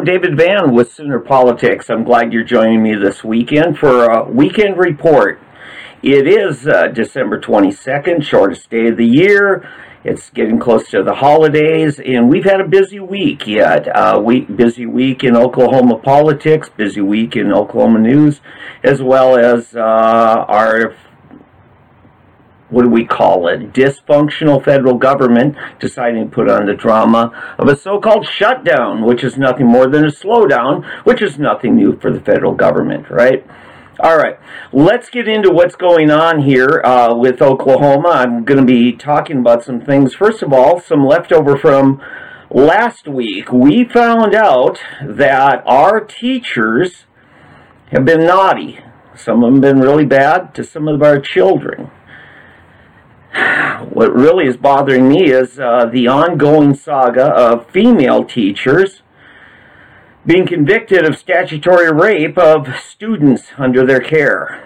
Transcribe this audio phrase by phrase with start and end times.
[0.00, 1.90] I'm David Van with Sooner Politics.
[1.90, 5.40] I'm glad you're joining me this weekend for a weekend report.
[6.00, 9.68] It is uh, December 22nd, shortest day of the year.
[10.02, 13.86] It's getting close to the holidays, and we've had a busy week yet.
[13.94, 18.40] Uh, week, busy week in Oklahoma politics, busy week in Oklahoma news,
[18.82, 19.78] as well as uh,
[20.48, 20.94] our
[22.70, 27.68] what do we call it, dysfunctional federal government deciding to put on the drama of
[27.68, 32.12] a so-called shutdown, which is nothing more than a slowdown, which is nothing new for
[32.12, 33.44] the federal government, right?
[34.02, 34.38] All right,
[34.72, 38.08] let's get into what's going on here uh, with Oklahoma.
[38.08, 40.14] I'm going to be talking about some things.
[40.14, 42.00] First of all, some leftover from
[42.50, 43.52] last week.
[43.52, 47.04] We found out that our teachers
[47.92, 48.78] have been naughty.
[49.14, 51.90] Some of them have been really bad to some of our children
[53.90, 59.02] what really is bothering me is uh, the ongoing saga of female teachers
[60.26, 64.62] being convicted of statutory rape of students under their care.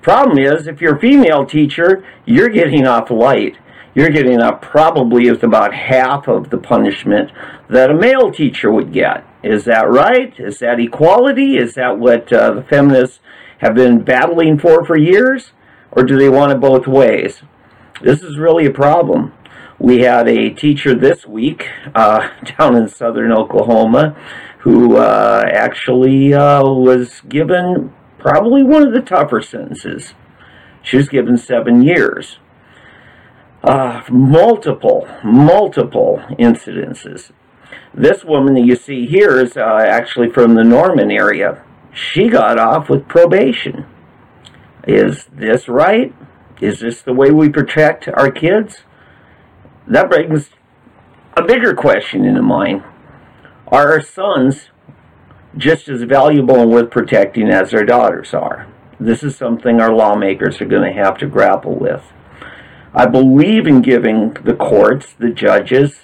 [0.00, 3.56] Problem is, if you're a female teacher, you're getting off light.
[3.94, 7.30] You're getting off probably with about half of the punishment
[7.68, 9.24] that a male teacher would get.
[9.42, 10.34] Is that right?
[10.38, 11.56] Is that equality?
[11.56, 13.20] Is that what uh, the feminists
[13.58, 15.52] have been battling for for years?
[15.90, 17.42] Or do they want it both ways?
[18.00, 19.32] This is really a problem.
[19.78, 24.16] We had a teacher this week uh, down in southern Oklahoma
[24.62, 30.14] who uh, actually uh, was given probably one of the tougher sentences.
[30.82, 32.38] She was given seven years.
[33.64, 37.32] Uh, multiple, multiple incidences.
[37.92, 41.64] This woman that you see here is uh, actually from the Norman area.
[41.92, 43.84] She got off with probation.
[44.86, 46.14] Is this right?
[46.60, 48.82] Is this the way we protect our kids?
[49.88, 50.50] That brings
[51.36, 52.84] a bigger question into mind.
[53.72, 54.68] Are our sons
[55.56, 58.68] just as valuable and worth protecting as our daughters are?
[59.00, 62.02] This is something our lawmakers are going to have to grapple with.
[62.92, 66.00] I believe in giving the courts, the judges,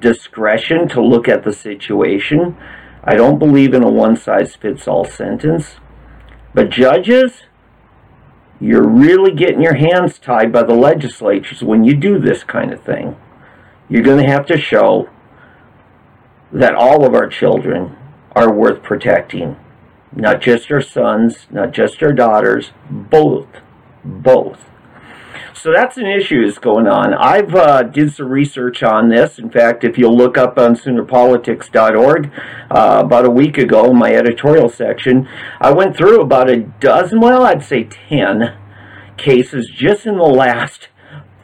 [0.00, 2.56] discretion to look at the situation.
[3.04, 5.74] I don't believe in a one size fits all sentence.
[6.54, 7.42] But judges,
[8.58, 12.82] you're really getting your hands tied by the legislatures when you do this kind of
[12.82, 13.16] thing.
[13.90, 15.10] You're going to have to show
[16.52, 17.96] that all of our children
[18.34, 19.56] are worth protecting.
[20.14, 23.48] Not just our sons, not just our daughters, both.
[24.04, 24.58] Both.
[25.54, 27.14] So that's an issue that's going on.
[27.14, 29.38] I've uh, did some research on this.
[29.38, 32.32] In fact, if you'll look up on SoonerPolitics.org,
[32.70, 35.28] uh, about a week ago, in my editorial section,
[35.60, 38.56] I went through about a dozen, well, I'd say ten
[39.16, 40.88] cases just in the last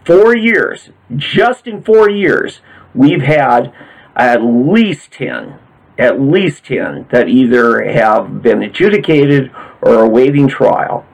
[0.05, 0.91] four years.
[1.15, 2.61] Just in four years,
[2.95, 3.73] we've had
[4.19, 5.59] at least ten,
[5.99, 11.07] at least ten that either have been adjudicated or awaiting trial.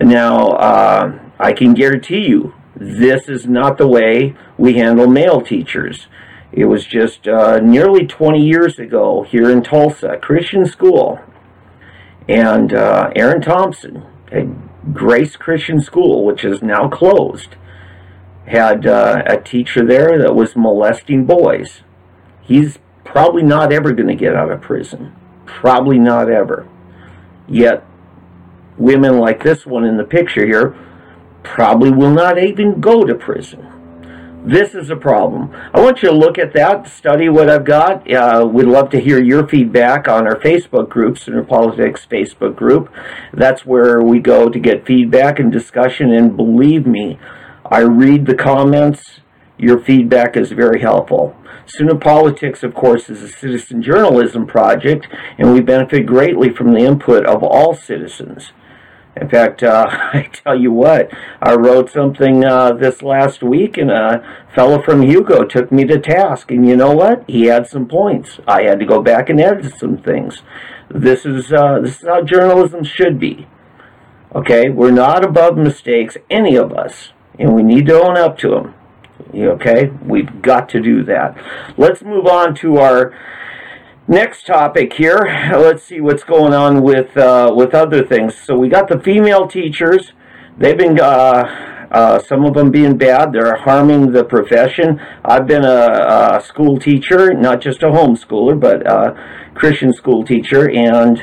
[0.00, 6.06] Now, uh, I can guarantee you, this is not the way we handle male teachers.
[6.52, 11.20] It was just uh, nearly 20 years ago here in Tulsa, Christian school,
[12.28, 14.46] and uh, Aaron Thompson, a
[14.92, 17.56] Grace Christian School, which is now closed,
[18.46, 21.82] had uh, a teacher there that was molesting boys.
[22.50, 25.14] He's probably not ever going to get out of prison.
[25.46, 26.68] Probably not ever.
[27.46, 27.86] Yet,
[28.76, 30.76] women like this one in the picture here
[31.44, 34.42] probably will not even go to prison.
[34.44, 35.54] This is a problem.
[35.72, 38.12] I want you to look at that, study what I've got.
[38.12, 42.92] Uh, we'd love to hear your feedback on our Facebook group, Sooner Politics Facebook group.
[43.32, 46.10] That's where we go to get feedback and discussion.
[46.10, 47.16] And believe me,
[47.64, 49.20] I read the comments.
[49.56, 51.36] Your feedback is very helpful.
[52.00, 55.06] Politics, of course, is a citizen journalism project,
[55.38, 58.52] and we benefit greatly from the input of all citizens.
[59.16, 63.90] In fact, uh, I tell you what, I wrote something uh, this last week, and
[63.90, 64.24] a
[64.54, 66.50] fellow from Hugo took me to task.
[66.50, 67.24] And you know what?
[67.28, 68.40] He had some points.
[68.46, 70.42] I had to go back and edit some things.
[70.88, 73.46] This is uh, this is how journalism should be.
[74.34, 78.50] Okay, we're not above mistakes, any of us, and we need to own up to
[78.50, 78.74] them.
[79.34, 81.36] Okay, we've got to do that.
[81.76, 83.14] Let's move on to our
[84.08, 85.20] Next topic here.
[85.52, 88.34] Let's see what's going on with uh, with other things.
[88.36, 90.12] So we got the female teachers.
[90.58, 91.44] They've been uh,
[91.90, 95.00] Uh, some of them being bad, they're harming the profession.
[95.24, 99.14] I've been a, a school teacher, not just a homeschooler, but a
[99.54, 101.20] Christian school teacher, and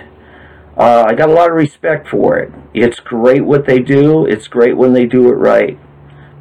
[0.77, 2.51] uh, I got a lot of respect for it.
[2.73, 4.25] It's great what they do.
[4.25, 5.79] It's great when they do it right.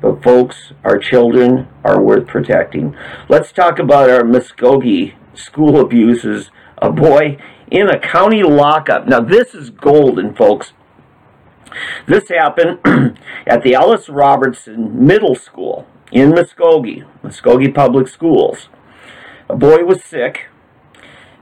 [0.06, 2.96] But folks, our children are worth protecting.
[3.28, 6.50] Let's talk about our Muskogee school abuses.
[6.80, 7.38] A boy
[7.72, 9.08] in a county lockup.
[9.08, 10.74] Now this is golden, folks.
[12.06, 12.78] This happened
[13.48, 18.68] at the Alice Robertson Middle School in Muskogee, Muskogee Public Schools.
[19.50, 20.46] A boy was sick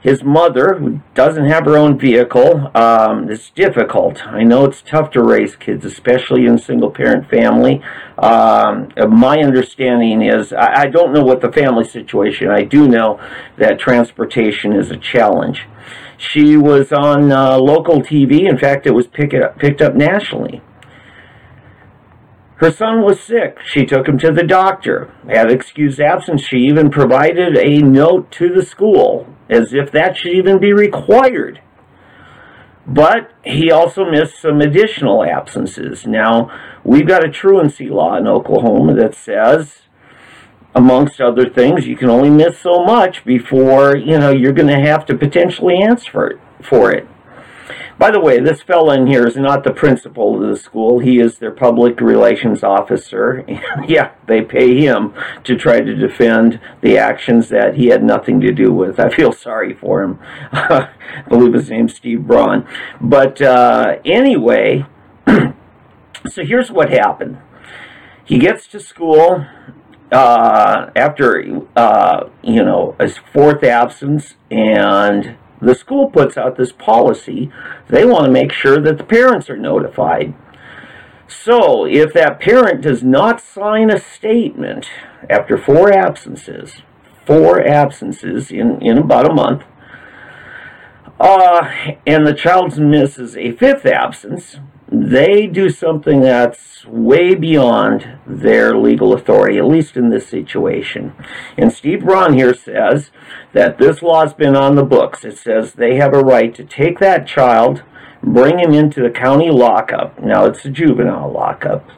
[0.04, 4.26] his mother, who doesn't have her own vehicle, um, it's difficult.
[4.26, 7.82] I know it's tough to raise kids, especially in a single parent family.
[8.18, 13.18] Um, my understanding is, I, I, don't know what the family situation, I do know
[13.56, 15.66] that transportation is a challenge.
[16.18, 20.60] She was on uh, local TV, in fact, it was pick picked up nationally.
[22.64, 23.58] Her son was sick.
[23.62, 25.12] She took him to the doctor.
[25.28, 26.40] Had excused absence.
[26.40, 31.60] She even provided a note to the school as if that should even be required.
[32.86, 36.06] But he also missed some additional absences.
[36.06, 36.50] Now,
[36.82, 39.82] we've got a truancy law in Oklahoma that says,
[40.74, 44.90] amongst other things, you can only miss so much before, you know, you're going to
[44.90, 47.06] have to potentially answer for it.
[47.98, 50.98] By the way, this fellow in here is not the principal of the school.
[50.98, 53.44] He is their public relations officer.
[53.88, 55.14] yeah, they pay him
[55.44, 58.98] to try to defend the actions that he had nothing to do with.
[58.98, 60.18] I feel sorry for him.
[60.52, 60.90] I
[61.28, 62.66] believe his name's Steve Braun.
[63.00, 64.86] But uh, anyway,
[65.26, 67.38] so here's what happened.
[68.24, 69.46] He gets to school
[70.10, 77.50] uh, after, uh, you know, his fourth absence and the school puts out this policy.
[77.88, 80.34] They want to make sure that the parents are notified.
[81.26, 84.86] So, if that parent does not sign a statement
[85.30, 86.82] after four absences,
[87.26, 89.62] four absences in, in about a month,
[91.18, 91.70] uh,
[92.06, 94.56] and the child misses a fifth absence,
[94.88, 101.14] they do something that's way beyond their legal authority, at least in this situation.
[101.56, 103.10] And Steve Braun here says
[103.52, 105.24] that this law's been on the books.
[105.24, 107.82] It says they have a right to take that child,
[108.22, 110.20] bring him into the county lockup.
[110.20, 111.88] Now it's a juvenile lockup.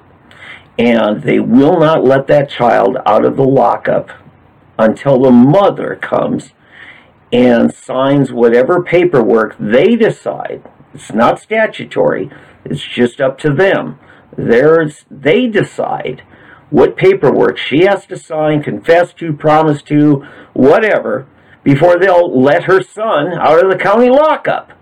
[0.78, 4.10] And they will not let that child out of the lockup
[4.78, 6.52] until the mother comes
[7.32, 10.62] and signs whatever paperwork they decide.
[10.94, 12.30] It's not statutory
[12.70, 13.98] it's just up to them.
[14.36, 16.22] There's, they decide
[16.70, 21.26] what paperwork she has to sign, confess to, promise to, whatever,
[21.62, 24.72] before they'll let her son out of the county lockup.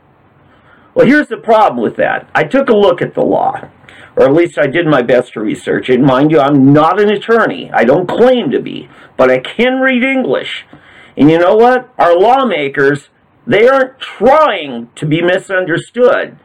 [0.95, 2.29] Well, here's the problem with that.
[2.35, 3.69] I took a look at the law,
[4.17, 6.01] or at least I did my best to research it.
[6.01, 7.71] Mind you, I'm not an attorney.
[7.73, 10.65] I don't claim to be, but I can read English.
[11.17, 11.93] And you know what?
[11.99, 13.09] Our lawmakers,
[13.47, 16.39] they aren't trying to be misunderstood.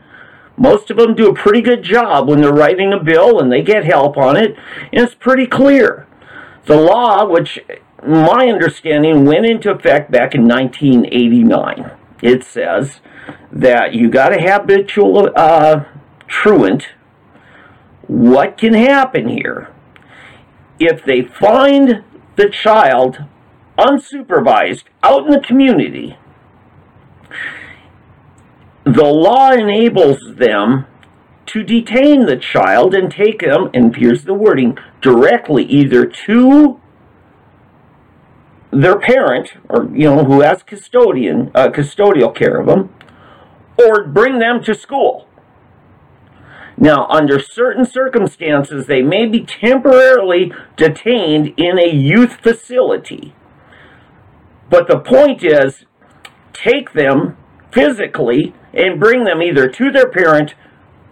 [0.60, 3.62] Most of them do a pretty good job when they're writing a bill and they
[3.62, 4.58] get help on it,
[4.92, 6.06] and it's pretty clear.
[6.66, 7.60] The law, which
[8.06, 11.92] my understanding went into effect back in 1989,
[12.22, 13.00] it says
[13.54, 15.86] that you got a habitual uh,
[16.28, 16.90] truant.
[18.08, 19.74] What can happen here?
[20.78, 22.04] If they find
[22.36, 23.24] the child
[23.78, 26.18] unsupervised out in the community,
[28.84, 30.86] the law enables them
[31.48, 36.80] to detain the child and take them, and here's the wording, directly either to
[38.72, 42.94] their parent, or, you know, who has custodian, uh, custodial care of them,
[43.78, 45.28] or bring them to school.
[46.78, 53.34] Now, under certain circumstances, they may be temporarily detained in a youth facility.
[54.70, 55.86] But the point is,
[56.54, 57.36] take them
[57.72, 60.56] physically and bring them either to their parent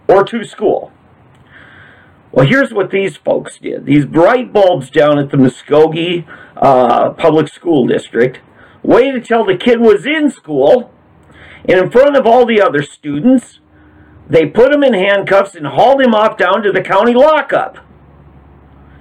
[0.08, 0.92] or to school.
[2.30, 3.86] Well, here's what these folks did.
[3.86, 8.40] These bright bulbs down at the Muskogee uh, Public School District
[8.82, 10.92] waited till the kid was in school,
[11.68, 13.60] and in front of all the other students,
[14.28, 17.78] they put him in handcuffs and hauled him off down to the county lockup.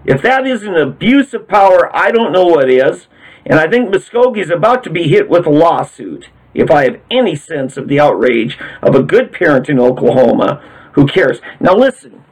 [0.05, 3.07] If that isn't abuse of power, I don't know what is.
[3.45, 6.99] And I think Muskogee is about to be hit with a lawsuit if I have
[7.09, 10.61] any sense of the outrage of a good parent in Oklahoma
[10.93, 11.39] who cares.
[11.59, 12.23] Now, listen,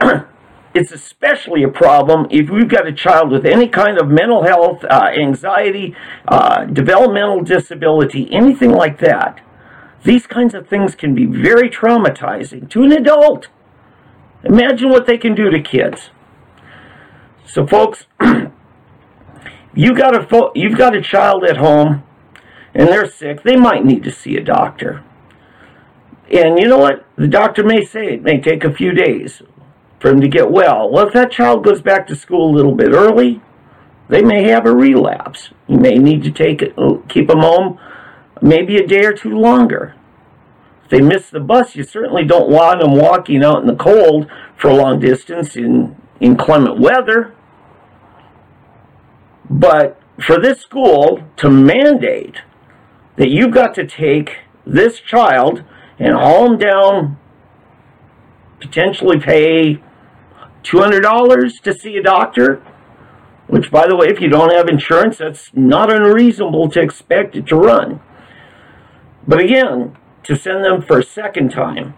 [0.74, 4.84] it's especially a problem if we've got a child with any kind of mental health,
[4.84, 5.96] uh, anxiety,
[6.28, 9.40] uh, developmental disability, anything like that.
[10.04, 13.48] These kinds of things can be very traumatizing to an adult.
[14.44, 16.10] Imagine what they can do to kids.
[17.46, 18.06] So, folks,
[19.74, 22.04] you got a fo- you've got a child at home,
[22.76, 23.42] and they're sick.
[23.42, 25.02] They might need to see a doctor.
[26.30, 27.06] And you know what?
[27.16, 29.40] The doctor may say it may take a few days
[29.98, 30.90] for him to get well.
[30.90, 33.40] Well, if that child goes back to school a little bit early,
[34.08, 35.50] they may have a relapse.
[35.66, 36.60] You may need to take
[37.08, 37.80] keep them home
[38.42, 39.94] maybe a day or two longer.
[40.84, 44.30] If they miss the bus, you certainly don't want them walking out in the cold
[44.54, 47.34] for a long distance in inclement weather.
[49.48, 52.42] But for this school to mandate
[53.16, 55.64] that you've got to take this child
[55.98, 57.18] and haul them down,
[58.60, 59.82] potentially pay
[60.62, 62.62] $200 to see a doctor,
[63.46, 67.46] which, by the way, if you don't have insurance, that's not unreasonable to expect it
[67.46, 68.00] to run.
[69.26, 71.94] But again, to send them for a second time,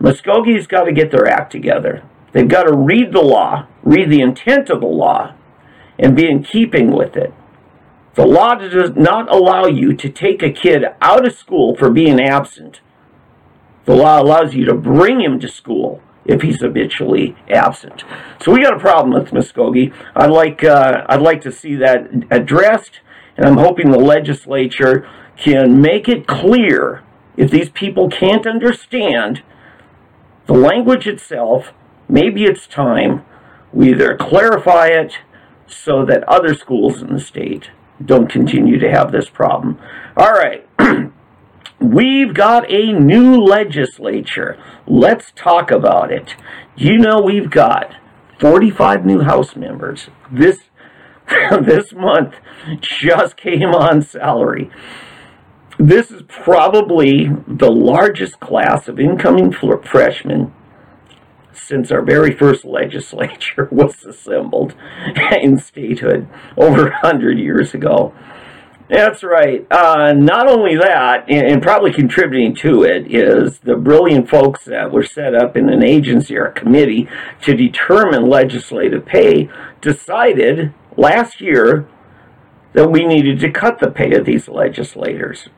[0.00, 2.02] Muskogee's got to get their act together.
[2.32, 5.34] They've got to read the law, read the intent of the law,
[5.98, 7.34] and be in keeping with it.
[8.14, 12.20] The law does not allow you to take a kid out of school for being
[12.20, 12.80] absent.
[13.86, 18.04] The law allows you to bring him to school if he's habitually absent.
[18.42, 19.92] So we got a problem with Muskogee.
[20.14, 23.00] I'd like uh, I'd like to see that addressed,
[23.36, 27.02] and I'm hoping the legislature can make it clear
[27.36, 29.42] if these people can't understand
[30.46, 31.72] the language itself.
[32.08, 33.24] Maybe it's time
[33.72, 35.14] we either clarify it
[35.66, 37.70] so that other schools in the state
[38.04, 39.78] don't continue to have this problem.
[40.16, 40.66] All right.
[41.80, 44.56] We've got a new legislature.
[44.86, 46.36] Let's talk about it.
[46.76, 47.96] You know we've got
[48.38, 50.08] 45 new House members.
[50.30, 50.60] This
[51.50, 52.36] this month
[52.80, 54.70] just came on salary.
[55.78, 60.52] This is probably the largest class of incoming freshmen
[61.66, 64.74] since our very first legislature was assembled
[65.40, 68.14] in statehood over 100 years ago.
[68.88, 69.66] That's right.
[69.70, 74.92] Uh, not only that, and, and, probably contributing to it, is the brilliant folks that
[74.92, 77.08] were set up in an agency or a committee
[77.40, 79.48] to determine legislative pay
[79.80, 81.88] decided last year
[82.74, 85.48] that we needed to cut the pay of these legislators.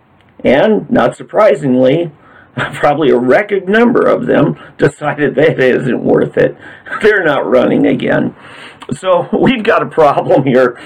[0.44, 2.12] And, not surprisingly,
[2.74, 6.56] probably a record number of them decided that isn't worth it.
[7.02, 8.34] They're not running again.
[8.92, 10.78] So we've got a problem here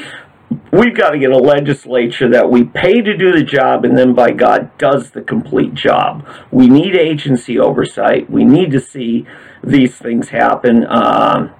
[0.72, 4.14] we've got to get a legislature that we pay to do the job and then
[4.14, 6.26] by God does the complete job.
[6.50, 8.30] We need agency oversight.
[8.30, 9.26] We need to see
[9.62, 11.52] these things happen uh,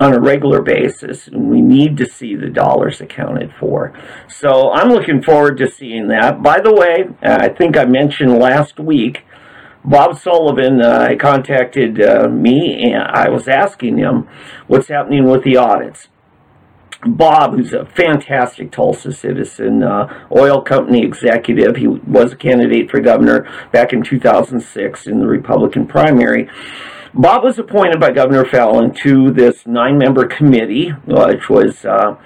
[0.00, 1.28] on a regular basis.
[1.28, 3.92] And we need to see the dollars accounted for.
[4.28, 6.42] So I'm looking forward to seeing that.
[6.42, 9.24] By the way, I think I mentioned last week.
[9.84, 14.26] Bob Sullivan uh, contacted uh, me and I was asking him
[14.66, 16.08] what's happening with the audits.
[17.06, 21.76] Bob, who's a fantastic Tulsa citizen, uh, oil company executive.
[21.76, 26.48] He was a candidate for governor back in 2006 in the Republican primary.
[27.12, 32.16] Bob was appointed by Governor Fallin to this nine-member committee, which was uh,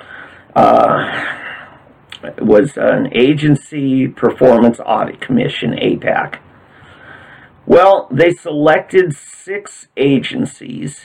[0.57, 1.37] uh,
[2.41, 6.39] was an agency performance audit commission, APAC.
[7.69, 11.01] Well, they selected six agencies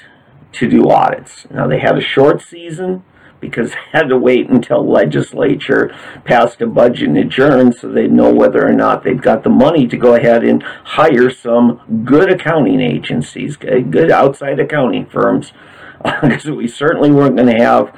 [0.53, 1.45] to do audits.
[1.51, 3.03] Now they had a short season
[3.41, 5.93] because they had to wait until legislature
[6.23, 9.87] passed a budget and adjourned so they'd know whether or not they've got the money
[9.87, 15.51] to go ahead and hire some good accounting agencies, good outside accounting firms,
[16.03, 17.95] because we certainly weren't going to have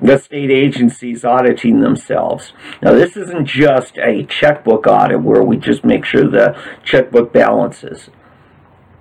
[0.00, 2.52] the state agencies auditing themselves.
[2.82, 8.10] Now, this isn't just a checkbook audit where we just make sure the checkbook balances.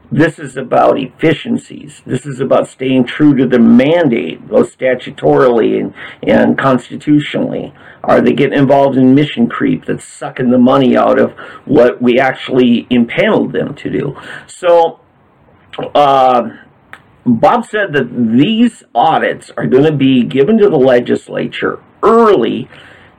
[0.10, 2.02] This is about efficiencies.
[2.06, 7.74] This is about staying true to the mandate, both statutorily and, and constitutionally.
[8.06, 11.34] Are they getting involved in mission creep that's sucking the money out of
[11.66, 14.16] what we actually impaneled them to do?
[14.48, 15.02] So,
[15.94, 16.52] uh,
[17.28, 22.70] Bob said that these audits are going to be given to the legislature early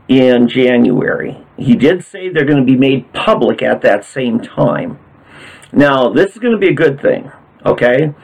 [0.08, 1.36] in January.
[1.58, 4.98] He did say they're going to be made public at that same time.
[5.72, 7.30] Now, this is going to be a good thing,
[7.66, 8.14] okay?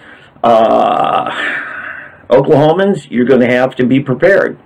[0.43, 1.31] Uh,
[2.31, 4.59] Oklahomans, you're going to have to be prepared.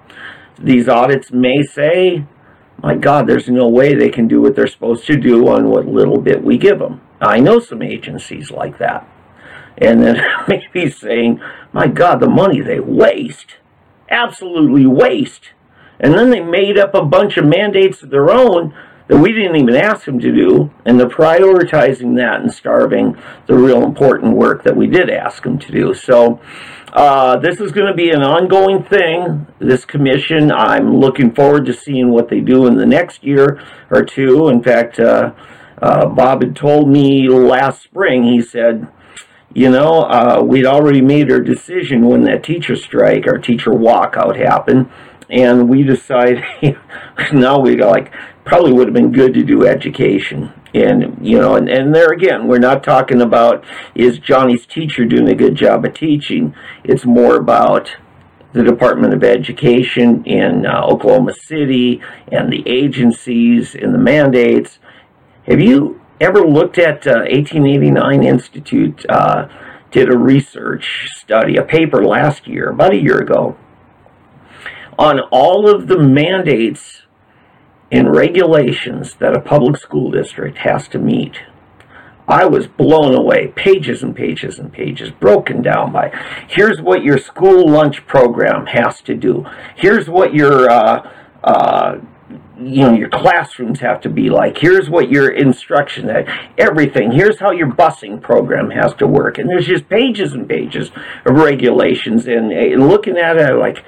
[0.57, 2.25] These audits may say,
[2.81, 5.87] my God, there's no way they can do what they're supposed to do on what
[5.87, 7.01] little bit we give them.
[7.21, 9.09] I know some agencies like that.
[9.81, 11.41] And then maybe saying,
[11.73, 13.57] my God, the money they waste,
[14.11, 15.51] absolutely waste.
[16.01, 18.75] And then they made up a bunch of mandates of their own
[19.09, 23.17] that we didn't even ask them to do, and they're prioritizing that and starving
[23.47, 25.95] the real important work that we did ask them to do.
[25.95, 26.41] So
[26.93, 29.47] Uh, this is going to be an ongoing thing.
[29.59, 34.03] This commission, I'm looking forward to seeing what they do in the next year or
[34.03, 34.49] two.
[34.49, 35.33] In fact, uh,
[35.83, 38.89] uh, Bob had told me last spring, he said,
[39.55, 44.37] you know, uh, we'd already made our decision when that teacher strike, our teacher walkout
[44.37, 44.91] happened,
[45.31, 46.45] and we decided
[47.33, 48.13] now we like
[48.45, 50.53] probably would have been good to do education.
[50.75, 53.65] And you know, and, and there again, we're not talking about
[53.95, 56.55] is Johnny's teacher doing a good job of teaching.
[56.85, 57.97] It's more about
[58.53, 62.03] the Department of Education in uh, Oklahoma City
[62.33, 64.79] and the agencies and the mandates.
[65.47, 69.07] Have you ever looked at uh, 1889 Institute?
[69.09, 69.49] Uh,
[69.91, 73.57] did a research study, a paper last year, about a year ago,
[74.99, 77.03] on all of the mandates
[77.91, 81.41] and regulations that a public school district has to meet.
[82.27, 86.13] I was blown away, pages and pages and pages, broken down by
[86.47, 89.47] here's what your school lunch program has to do.
[89.77, 91.11] Here's what your uh,
[91.43, 92.01] uh,
[92.59, 96.09] you know your classrooms have to be like here's what your instruction
[96.59, 97.13] everything.
[97.13, 99.39] Here's how your busing program has to work.
[99.39, 100.91] And there's just pages and pages
[101.25, 103.85] of regulations and, and looking at it like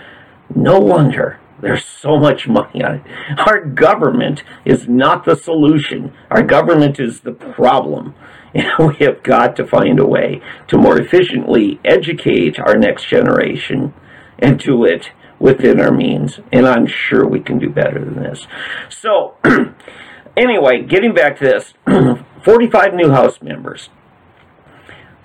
[0.55, 3.03] no wonder there's so much money on it.
[3.39, 6.13] Our government is not the solution.
[6.31, 8.15] Our government is the problem.
[8.53, 13.95] And we have got to find a way to more efficiently educate our next generation
[14.41, 18.47] and do it within our means, and I'm sure we can do better than this.
[18.89, 19.37] So,
[20.37, 21.75] anyway, getting back to this
[22.45, 23.89] 45 new House members,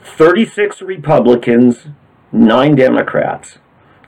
[0.04, 1.88] 36 Republicans,
[2.32, 3.60] 9 Democrats.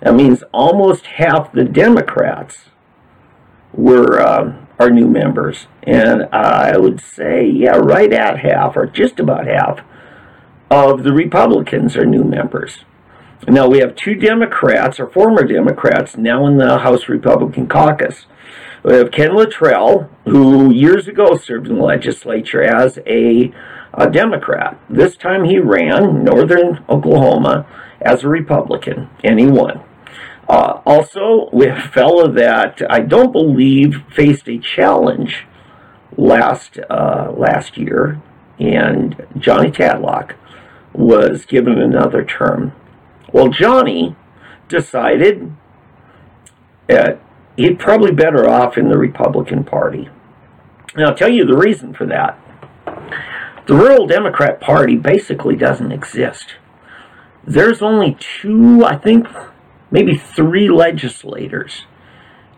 [0.02, 2.70] That means almost half the Democrats
[3.74, 5.68] were um, our new members.
[5.84, 9.82] And I would say, yeah, right at half, or just about half,
[10.70, 12.80] of the Republicans are new members.
[13.46, 18.26] Now we have two Democrats, or former Democrats, now in the House Republican caucus.
[18.84, 23.54] We have Ken Luttrell, who years ago served in the legislature as a,
[23.94, 24.80] a Democrat.
[24.90, 27.68] This time he ran northern Oklahoma
[28.02, 29.84] as a Republican, and he won.
[30.50, 35.46] Uh, also, we have a fellow that I don't believe faced a challenge
[36.18, 38.22] last uh, last year,
[38.60, 40.36] and Johnny Tadlock
[40.94, 42.74] was given another term.
[43.38, 44.16] Well, Johnny
[44.68, 45.56] decided
[46.88, 47.22] that
[47.56, 50.10] he'd probably better off in the Republican Party.
[50.96, 52.36] And I'll tell you the reason for that.
[53.68, 56.56] The rural Democrat Party basically doesn't exist.
[57.46, 59.28] There's only two, I think,
[59.92, 61.84] maybe three legislators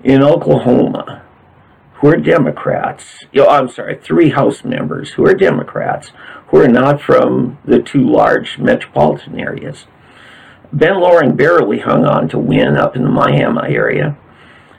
[0.02, 1.24] in Oklahoma
[1.96, 3.26] who are Democrats.
[3.38, 6.14] I'm sorry, three House members who are Democrats
[6.48, 9.86] who are not from the two large metropolitan areas.
[10.72, 14.18] Ben Loring barely hung on to win up in the Miami area.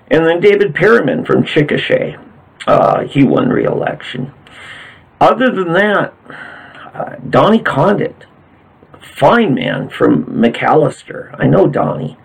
[0.08, 2.20] And then David Perryman from Chickasha,
[2.66, 4.32] uh, he won re-election.
[5.20, 6.14] Other than that,
[6.94, 8.26] uh, Donnie Condit,
[9.00, 11.34] fine man from McAlester.
[11.38, 12.16] I know Donnie.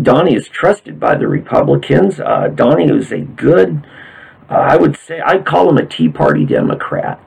[0.00, 2.18] Donnie is trusted by the Republicans.
[2.18, 3.86] Uh, Donnie is a good,
[4.50, 7.20] uh, I would say, I'd call him a Tea Party Democrat.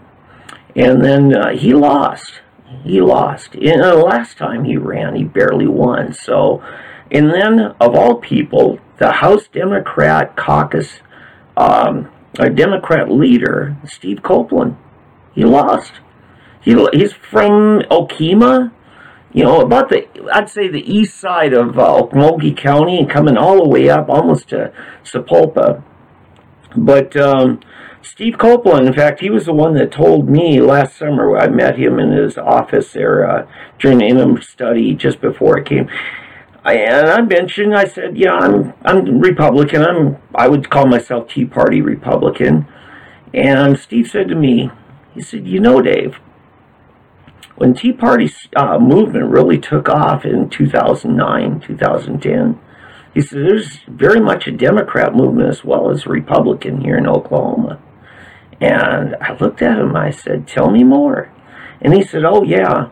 [0.76, 2.42] And then uh, he lost
[2.84, 3.56] he lost.
[3.56, 6.14] And the last time he ran, he barely won.
[6.14, 6.64] So,
[7.12, 11.00] and then of all people, the House Democrat caucus,
[11.58, 12.10] um,
[12.40, 14.78] a Democrat leader, Steve Kouplen,
[15.34, 15.94] he lost.
[16.62, 18.72] He, he's from Okemah,
[19.34, 23.38] you know, about the, I'd say the east side of uh, Okmulgee County and coming
[23.38, 24.72] all the way up almost to
[25.04, 25.84] Sapulpa.
[26.76, 27.60] But, um,
[28.06, 31.36] Steve Kouplen, in fact, he was the one that told me last summer.
[31.38, 33.48] I met him in his office there uh,
[33.80, 35.90] during the interim study just before I came.
[36.64, 39.82] I, and I mentioned, I said, yeah, I'm I'm Republican.
[39.82, 42.68] I'm I would call myself Tea Party Republican.
[43.34, 44.70] And Steve said to me,
[45.14, 46.20] he said, you know, Dave,
[47.56, 52.60] when Tea Party uh, movement really took off in 2009, 2010,
[53.16, 57.82] he said there's very much a Democrat movement as well as Republican here in Oklahoma.
[58.60, 61.32] And I looked at him, I said, Tell me more.
[61.82, 62.90] And he said, Oh, yeah.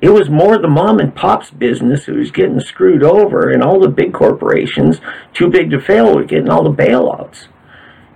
[0.00, 3.80] It was more the mom and pop's business who was getting screwed over, and all
[3.80, 5.00] the big corporations,
[5.34, 7.48] too big to fail, were getting all the bailouts.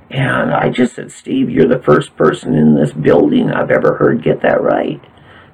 [0.08, 4.22] And I just said, Steve, you're the first person in this building I've ever heard
[4.22, 5.00] get that right.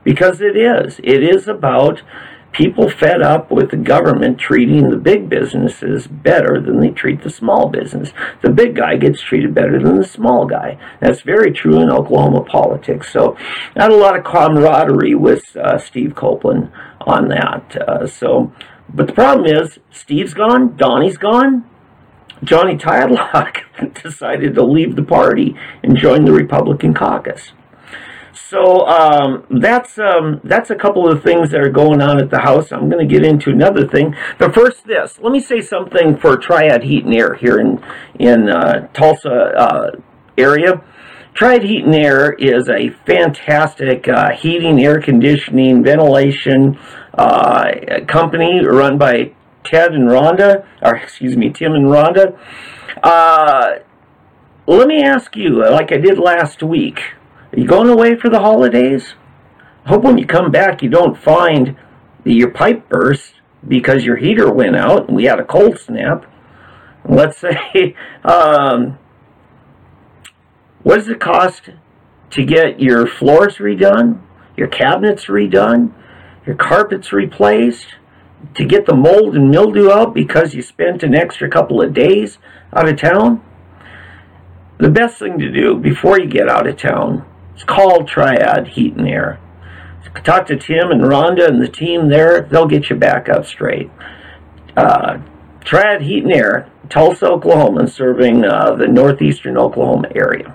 [0.05, 1.01] Because it is.
[1.03, 2.03] It is about
[2.53, 7.31] people fed up with the government treating the big businesses better than they treat the
[7.31, 8.13] small business.
[8.43, 10.79] The big guy gets treated better than the small guy.
[11.01, 13.13] That's very true in Oklahoma politics.
[13.13, 13.37] So
[13.77, 17.77] not a lot of camaraderie with uh, Steve Kouplen on that.
[17.77, 18.53] Uh, so
[18.93, 21.65] But the problem is, Steve's gone, Donnie's gone.
[22.43, 23.59] Johnny Tadlock
[24.03, 27.53] decided to leave the party and join the Republican caucus.
[28.49, 32.41] So um, that's um, that's a couple of things that are going on at the
[32.41, 32.73] House.
[32.73, 35.19] I'm going to get into another thing, but first, this.
[35.21, 37.85] Let me say something for Triad Heat and Air here in
[38.19, 39.91] in uh, Tulsa uh,
[40.39, 40.83] area.
[41.35, 46.79] Triad Heat and Air is a fantastic uh, heating, air conditioning, ventilation
[47.15, 47.71] uh,
[48.07, 49.33] company run by
[49.63, 52.39] Ted and Rhonda, or excuse me, Tim and Rhonda.
[53.03, 53.81] Uh,
[54.67, 57.01] let me ask you, like I did last week,
[57.53, 59.15] are you going away for the holidays?
[59.85, 61.77] I hope when you come back you don't find
[62.25, 63.35] that your pipe burst
[63.67, 66.31] because your heater went out and we had a cold snap.
[67.09, 68.99] Let's say, um,
[70.83, 71.71] what does it cost
[72.31, 74.21] to get your floors redone,
[74.57, 75.95] your cabinets redone,
[76.47, 77.95] your carpets replaced,
[78.55, 82.39] to get the mold and mildew out because you spent an extra couple of days
[82.75, 83.43] out of town?
[84.77, 87.28] The best thing to do before you get out of town
[87.59, 89.41] is call Triad Heat and Air.
[90.25, 92.43] Talk to Tim and Rhonda and the team there.
[92.43, 93.91] They'll get you back up straight.
[94.77, 95.19] Uh,
[95.65, 100.55] Triad Heat and Air, Tulsa, Oklahoma, serving uh, the northeastern Oklahoma area.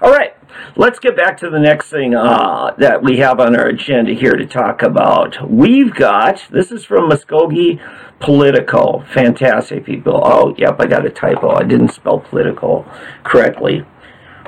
[0.00, 0.34] All right,
[0.76, 4.36] let's get back to the next thing uh, that we have on our agenda here
[4.36, 5.50] to talk about.
[5.50, 7.80] We've got, this is from Muskogee
[8.20, 9.04] Politico.
[9.12, 10.20] Fantastic, people.
[10.22, 11.50] Oh, yep, I got a typo.
[11.54, 12.86] I didn't spell political
[13.24, 13.84] correctly.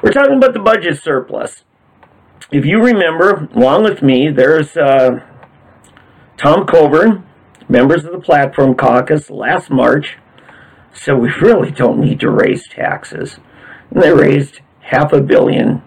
[0.03, 1.65] We're talking about the budget surplus.
[2.51, 5.21] If you remember, along with me, there's uh,
[6.37, 7.27] Tom Coburn,
[7.69, 10.17] members of the Platform Caucus last March,
[10.95, 13.39] so we really don't need to raise taxes.
[13.91, 15.83] And they raised half a billion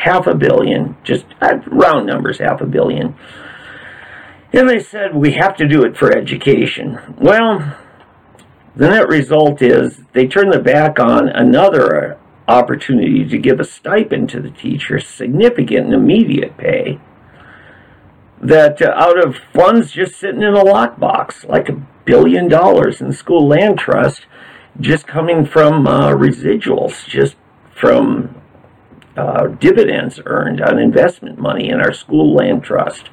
[0.00, 1.26] half a billion, just
[1.66, 3.14] round numbers, half a billion.
[4.52, 6.98] And they said, we have to do it for education.
[7.18, 7.76] Well,
[8.74, 12.18] the net result is they turned their back on another
[12.50, 17.00] opportunity to give a stipend to the teachers, significant and immediate pay,
[18.40, 23.12] that uh, out of funds just sitting in a lockbox, like a billion dollars in
[23.12, 24.26] school land trust,
[24.80, 27.36] just coming from uh, residuals, just
[27.74, 28.34] from
[29.16, 33.10] uh, dividends earned on investment money in our school land trust.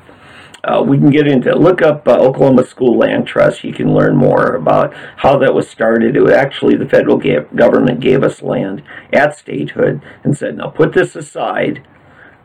[0.68, 3.64] Uh, we can get into look up uh, Oklahoma School Land Trust.
[3.64, 6.16] You can learn more about how that was started.
[6.16, 10.94] It was actually the federal government gave us land at statehood and said, "Now put
[10.94, 11.88] this aside.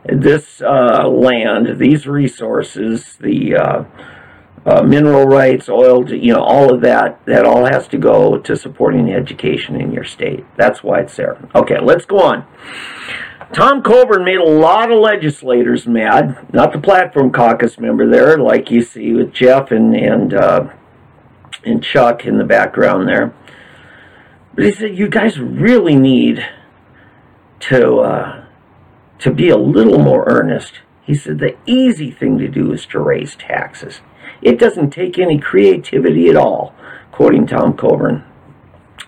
[0.05, 3.83] This uh, land, these resources, the uh,
[4.65, 7.25] uh, mineral rights, oil, you know, all of that.
[7.25, 10.45] That all has to go to supporting education in your state.
[10.55, 11.37] That's why it's there.
[11.53, 12.45] Okay, let's go on."
[13.53, 16.51] Tom Coburn made a lot of legislators mad.
[16.51, 20.69] Not the platform caucus member there, like you see with Jeff and and uh,
[21.63, 23.31] and Chuck in the background there.
[24.55, 26.43] But he said, "You guys really need
[27.61, 28.45] to uh,
[29.19, 32.99] to be a little more earnest." He said, "The easy thing to do is to
[32.99, 34.01] raise taxes.
[34.41, 36.73] It doesn't take any creativity at all."
[37.11, 38.23] Quoting Tom Coburn,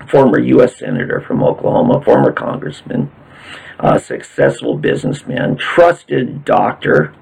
[0.07, 0.77] former U.S.
[0.77, 3.09] senator from Oklahoma, former congressman
[3.79, 7.13] a successful businessman, trusted doctor,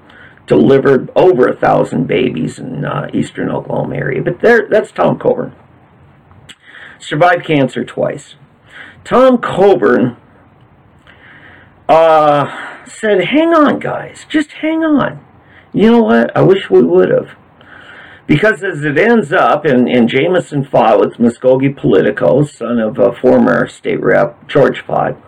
[0.46, 4.22] delivered over a thousand babies in uh, eastern Oklahoma area.
[4.22, 5.54] But there, that's Tom Coburn.
[6.98, 8.34] Survived cancer twice.
[9.04, 10.16] Tom Coburn
[11.88, 15.24] uh, said, "Hang on, guys, just hang on.
[15.72, 16.36] You know what?
[16.36, 17.36] I wish we would have."
[18.26, 23.12] Because as it ends up, and, and Jamison Faught with Muskogee Politico, son of a
[23.12, 25.18] former state rep, George Faught,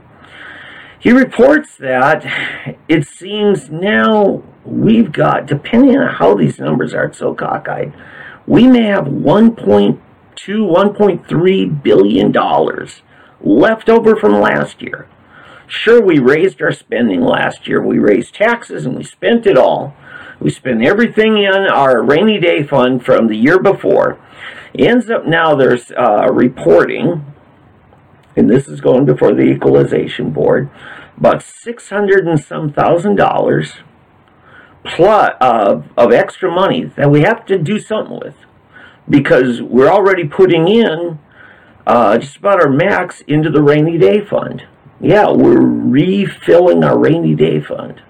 [0.98, 2.24] he reports that
[2.88, 7.92] it seems now we've got, depending on how these numbers are so cockeyed,
[8.46, 9.98] we may have 1.2,
[10.36, 13.02] 1.3 billion dollars
[13.40, 15.08] left over from last year.
[15.66, 17.82] Sure, we raised our spending last year.
[17.82, 19.94] We raised taxes and we spent it all.
[20.38, 24.18] We spent everything in our rainy day fund from the year before.
[24.78, 27.24] ends up now there's uh, reporting
[28.36, 30.70] and this is going before the equalization board,
[31.16, 33.74] about six hundred and some thousand dollars
[34.84, 38.36] plus of, of extra money that we have to do something with
[39.08, 41.18] because we're already putting in
[41.86, 44.64] uh, just about our max into the rainy day fund.
[45.00, 48.02] Yeah, we're refilling our rainy day fund.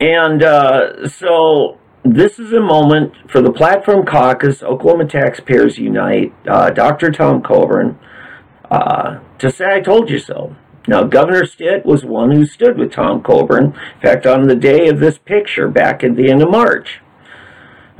[0.00, 6.70] And uh, so this is a moment for the Platform Caucus, Oklahoma Taxpayers Unite, uh,
[6.70, 7.10] Dr.
[7.10, 7.98] Tom Coburn,
[8.70, 10.56] uh, to say I told you so.
[10.86, 13.74] Now, Governor Stitt was one who stood with Tom Coburn.
[13.94, 17.00] In fact, on the day of this picture, back at the end of March,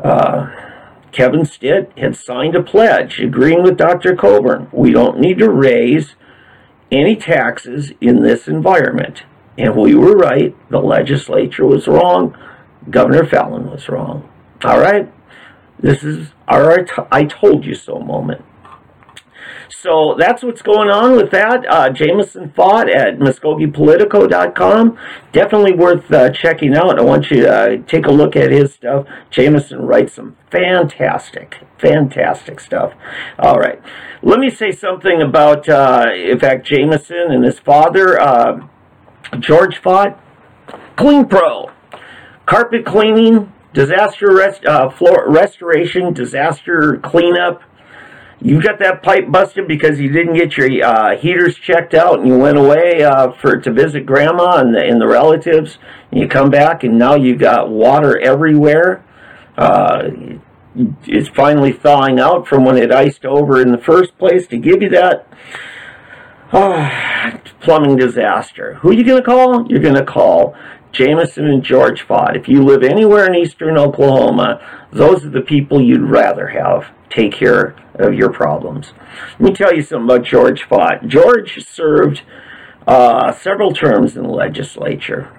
[0.03, 0.51] uh,
[1.13, 4.17] Kevin Stitt had signed a pledge agreeing with Dr.
[4.17, 4.69] Coburn.
[4.73, 6.15] We don't need to raise
[6.91, 9.25] any taxes in this environment.
[9.59, 10.57] And we were right.
[10.71, 12.37] The legislature was wrong.
[12.89, 14.31] Governor Fallin was wrong.
[14.65, 15.13] All right?
[15.79, 18.45] This is our I told you so moment.
[19.71, 21.65] So that's what's going on with that.
[21.69, 24.99] Uh, Jamison Faught at MuskogeePolitico.com.
[25.33, 26.99] Definitely worth uh, checking out.
[26.99, 29.07] I want you to uh, take a look at his stuff.
[29.31, 32.95] Jamison writes some fantastic, fantastic stuff.
[33.39, 33.81] All right.
[34.23, 38.67] Let me say something about, uh, in fact, Jamison and his father, uh,
[39.39, 40.19] George Faught.
[40.97, 41.71] Clean Pro.
[42.47, 47.63] Carpet cleaning, disaster rest, uh, floor restoration, disaster cleanup
[48.41, 52.29] you got that pipe busted because you didn't get your uh, heaters checked out and
[52.29, 55.79] you went away uh, for to visit grandma and the, and the relatives.
[56.11, 59.05] And you come back and now you got water everywhere.
[59.57, 60.11] Uh,
[61.05, 64.47] it's finally thawing out from when it iced over in the first place.
[64.49, 65.27] To give you that
[66.53, 66.91] oh,
[67.61, 68.75] plumbing disaster.
[68.75, 69.67] Who are you going to call?
[69.69, 70.55] You're going to call
[70.93, 72.37] Jamison and George Faught.
[72.37, 74.61] If you live anywhere in eastern Oklahoma,
[74.93, 78.93] those are the people you'd rather have take care of your problems.
[79.39, 81.09] Let me tell you something about George Faught.
[81.09, 82.23] George served
[82.87, 85.33] uh, several terms in the legislature.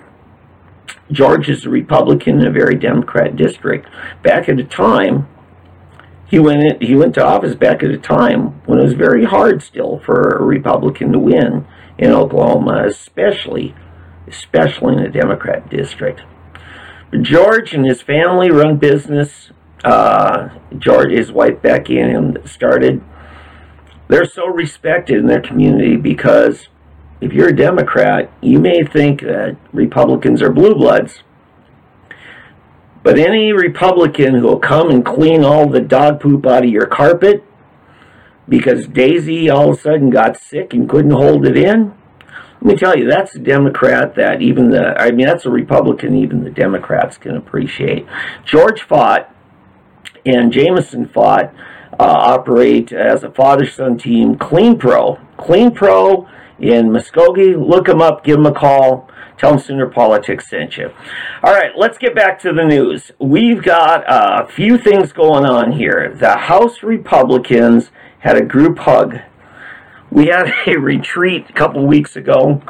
[1.11, 3.87] George is a Republican in a very Democrat district.
[4.21, 5.27] Back at a time,
[6.27, 9.25] he went in, he went to office back at a time when it was very
[9.25, 11.65] hard still for a Republican to win
[11.97, 13.73] in Oklahoma, especially
[14.29, 16.21] especially in a Democrat district.
[17.21, 19.51] George and his family run business
[19.83, 23.01] uh, George, his wife Becky, and him started.
[24.07, 26.67] They're so respected in their community because
[27.21, 31.23] if you're a Democrat, you may think that Republicans are blue bloods.
[33.03, 36.85] But any Republican who will come and clean all the dog poop out of your
[36.85, 37.43] carpet
[38.47, 41.93] because Daisy all of a sudden got sick and couldn't hold it in,
[42.61, 46.15] let me tell you, that's a Democrat that even the, I mean, that's a Republican
[46.15, 48.05] even the Democrats can appreciate.
[48.45, 49.33] George Faught
[50.25, 51.53] and Jamison Faught
[51.93, 54.37] uh, operate as a father-son team.
[54.37, 56.27] Clean Pro, Clean Pro
[56.59, 57.55] in Muskogee.
[57.57, 58.23] Look them up.
[58.23, 59.09] Give them a call.
[59.37, 60.91] Tell them Sooner Politics sent you.
[61.41, 63.11] All right, let's get back to the news.
[63.19, 66.13] We've got a few things going on here.
[66.13, 69.19] The House Republicans had a group hug.
[70.11, 72.61] We had a retreat a couple weeks ago.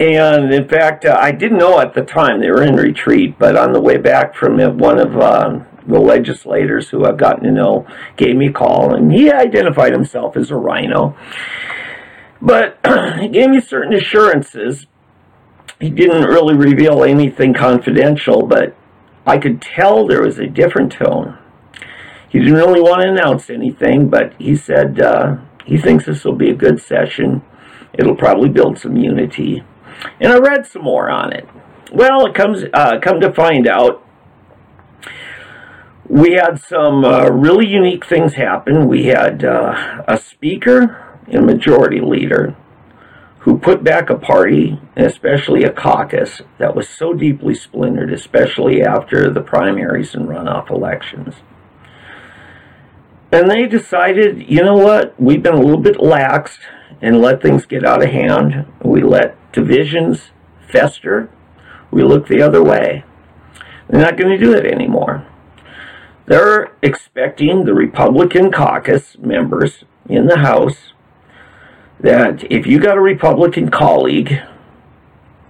[0.00, 3.56] And in fact, uh, I didn't know at the time they were in retreat, but
[3.56, 7.52] on the way back from it, one of uh, the legislators who I've gotten to
[7.52, 11.16] know gave me a call, and he identified himself as a rhino.
[12.40, 12.78] But
[13.20, 14.86] he gave me certain assurances.
[15.78, 18.76] He didn't really reveal anything confidential, but
[19.24, 21.38] I could tell there was a different tone.
[22.28, 26.34] He didn't really want to announce anything, but he said uh, he thinks this will
[26.34, 27.42] be a good session.
[27.92, 29.62] It'll probably build some unity.
[30.20, 31.48] And I read some more on it.
[31.92, 34.04] Well, it comes uh, come to find out
[36.08, 38.88] we had some uh, really unique things happen.
[38.88, 42.56] We had uh, a speaker and majority leader
[43.40, 49.30] who put back a party, especially a caucus, that was so deeply splintered, especially after
[49.30, 51.34] the primaries and runoff elections.
[53.32, 56.58] And they decided, you know what, we've been a little bit lax
[57.00, 58.66] and let things get out of hand.
[58.84, 60.30] We let divisions
[60.70, 61.30] fester.
[61.90, 63.04] We look the other way.
[63.88, 65.26] They're not going to do it anymore.
[66.26, 70.92] They're expecting the Republican caucus members in the House
[72.00, 74.40] that if you got a Republican colleague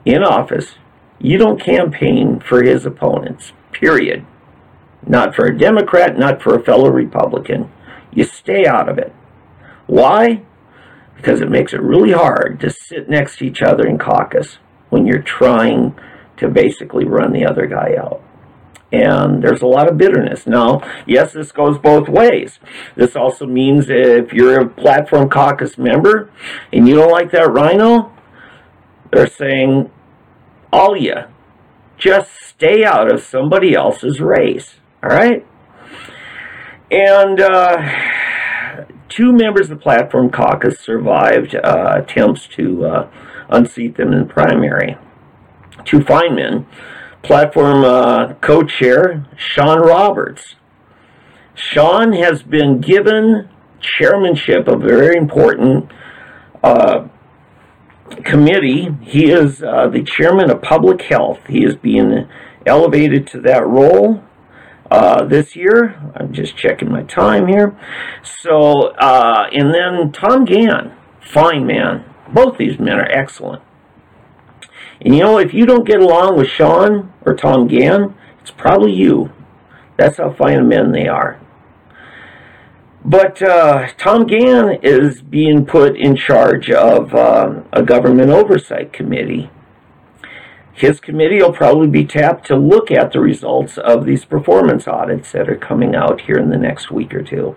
[0.05, 0.77] in office,
[1.19, 4.25] you don't campaign for his opponents, period.
[5.07, 7.71] Not for a Democrat, not for a fellow Republican.
[8.13, 9.15] You stay out of it.
[9.87, 10.43] Why?
[11.17, 14.59] Because it makes it really hard to sit next to each other in caucus
[14.91, 15.95] when you're trying
[16.37, 18.23] to basically run the other guy out
[18.93, 20.47] and there's a lot of bitterness.
[20.47, 22.59] Now, yes, this goes both ways.
[22.95, 26.31] This also means if you're a platform caucus member
[26.73, 28.13] and you don't like that rhino,
[29.11, 29.91] they're saying,
[30.73, 31.15] all you,
[31.97, 34.75] just stay out of somebody else's race.
[35.03, 35.47] All right?
[36.91, 43.11] And uh, two members of the platform caucus survived uh, attempts to uh,
[43.49, 44.97] unseat them in the primary.
[45.85, 46.67] Two fine men
[47.23, 50.57] platform uh, co-chair Sean Roberts.
[51.55, 53.49] Sean has been given
[53.81, 55.91] chairmanship of a very important
[56.63, 57.09] uh,
[58.25, 58.95] committee.
[59.03, 61.41] He is uh, the chairman of public health.
[61.49, 62.29] He is being
[62.67, 64.23] elevated to that role.
[64.93, 65.99] Uh, this year.
[66.15, 67.75] I'm just checking my time here.
[68.23, 72.05] So, uh, and then Tom Gann, fine man.
[72.33, 73.63] Both these men are excellent.
[75.01, 78.93] And you know, if you don't get along with Sean or Tom Gann, it's probably
[78.93, 79.33] you.
[79.97, 81.41] That's how fine men they are.
[83.03, 89.51] But uh, Tom Gann is being put in charge of uh, a government oversight committee.
[90.73, 95.33] His committee will probably be tapped to look at the results of these performance audits
[95.33, 97.55] that are coming out here in the next week or two.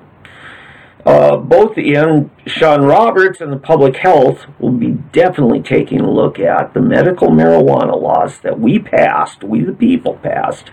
[1.05, 6.39] Uh, both Ian, Sean Roberts, and the public health will be definitely taking a look
[6.39, 10.71] at the medical marijuana laws that we passed, we the people passed,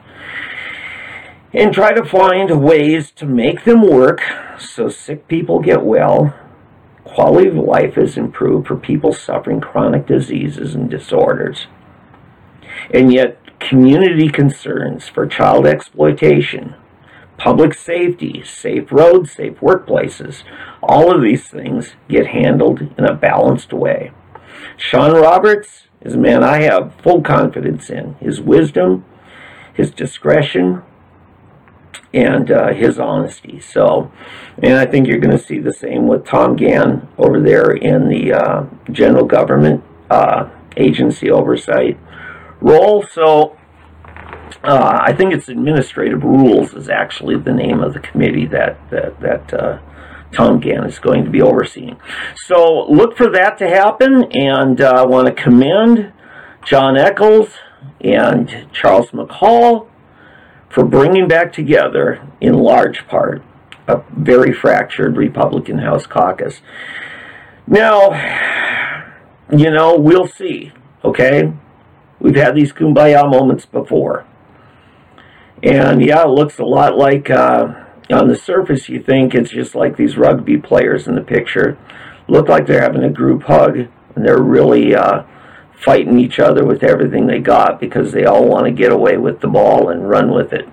[1.53, 4.23] and try to find ways to make them work
[4.59, 6.35] so sick people get well,
[7.05, 11.67] quality of life is improved for people suffering chronic diseases and disorders.
[12.91, 16.75] And yet, community concerns for child exploitation,
[17.39, 20.43] public safety, safe roads, safe workplaces,
[20.83, 24.13] all of these things get handled in a balanced way.
[24.77, 28.15] Sean Roberts is a man I have full confidence in.
[28.15, 29.05] His wisdom,
[29.75, 30.83] his discretion,
[32.13, 33.61] and uh, his honesty.
[33.61, 34.13] So,
[34.63, 38.09] and I think you're going to see the same with Tom Gann over there in
[38.09, 41.99] the uh, general government uh, agency oversight
[42.63, 43.05] role.
[43.13, 43.57] So,
[44.65, 49.21] uh, I think it's administrative rules is actually the name of the committee that that
[49.21, 49.55] that.
[49.55, 49.79] Uh,
[50.33, 51.99] Tom Gann is going to be overseeing.
[52.47, 56.13] So look for that to happen, and uh, I want to commend
[56.65, 57.51] Jon Echols
[58.01, 59.89] and Charles McCall
[60.71, 63.43] for bringing back together, in large part,
[63.87, 66.63] a very fractured Republican House caucus.
[67.67, 68.11] Now,
[69.51, 70.73] you know, we'll see,
[71.05, 71.53] okay?
[72.23, 74.25] We've had these kumbaya moments before.
[75.63, 77.75] And yeah, it looks a lot like, uh,
[78.11, 81.77] on the surface, you think it's just like these rugby players in the picture.
[82.29, 85.25] Look like they're having a group hug, and they're really, uh,
[85.73, 89.41] fighting each other with everything they got because they all want to get away with
[89.41, 90.69] the ball and run with it.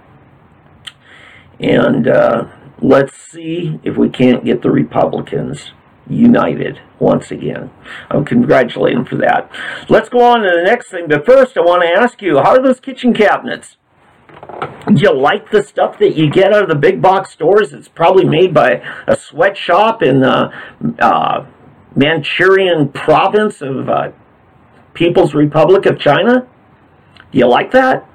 [1.59, 2.47] And uh,
[2.79, 5.71] let's see if we can't get the Republicans
[6.09, 7.71] united once again.
[8.09, 9.49] I'm congratulating for that.
[9.87, 11.07] Let's go on to the next thing.
[11.07, 13.77] But first, I want to ask you, how are those kitchen cabinets?
[14.87, 17.73] Do you like the stuff that you get out of the big box stores?
[17.73, 20.51] It's probably made by a sweatshop in the
[20.99, 21.45] uh,
[21.95, 24.11] Manchurian province of uh,
[24.93, 26.47] People's Republic of China?
[27.31, 28.08] Do you like that?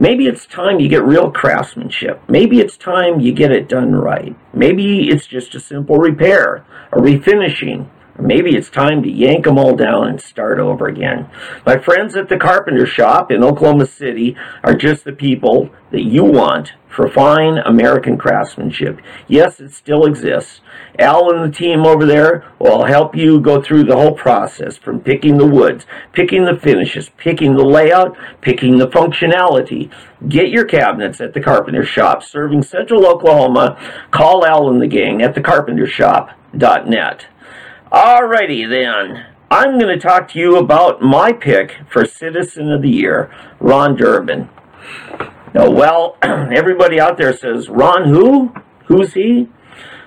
[0.00, 2.22] Maybe it's time you get real craftsmanship.
[2.26, 4.34] Maybe it's time you get it done right.
[4.54, 7.86] Maybe it's just a simple repair, a refinishing,
[8.20, 11.28] Maybe it's time to yank them all down and start over again.
[11.64, 16.24] My friends at the carpenter shop in Oklahoma City are just the people that you
[16.24, 19.00] want for fine American craftsmanship.
[19.28, 20.60] Yes, it still exists.
[20.98, 25.00] Al and the team over there will help you go through the whole process from
[25.00, 29.90] picking the woods, picking the finishes, picking the layout, picking the functionality.
[30.28, 33.78] Get your cabinets at the carpenter shop serving central Oklahoma.
[34.10, 37.26] Call Al and the gang at thecarpentershop.net.
[37.92, 39.26] Alrighty then.
[39.50, 43.96] I'm going to talk to you about my pick for Citizen of the Year, Ron
[43.96, 44.48] Durbin.
[45.52, 48.54] Now, well, everybody out there says, Ron who?
[48.86, 49.48] Who's he?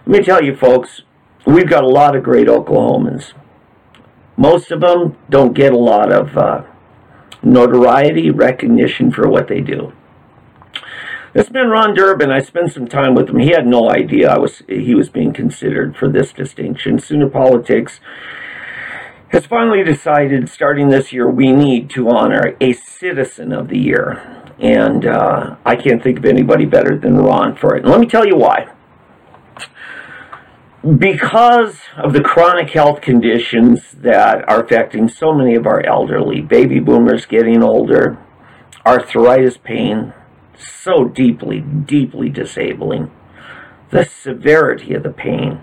[0.06, 1.02] Let me tell you, folks,
[1.46, 3.34] we've got a lot of great Oklahomans.
[4.38, 6.63] Most of them don't get a lot of uh,
[7.41, 9.91] notoriety, recognition for what they do.
[11.34, 13.39] This man Ron Durbin, I spent some time with him.
[13.39, 17.00] He had no idea I was he was being considered for this distinction.
[17.00, 18.00] Sooner Politics
[19.30, 24.43] has finally decided, starting this year, we need to honor a Citizen of the Year,
[24.60, 27.82] and uh, I can't think of anybody better than Ron for it.
[27.82, 28.72] And let me tell you why.
[30.84, 36.80] Because of the chronic health conditions that are affecting so many of our elderly, baby
[36.80, 38.19] boomers getting older,
[38.86, 40.13] arthritis pain,
[40.58, 43.12] so deeply, deeply disabling.
[43.91, 45.62] The severity of the pain.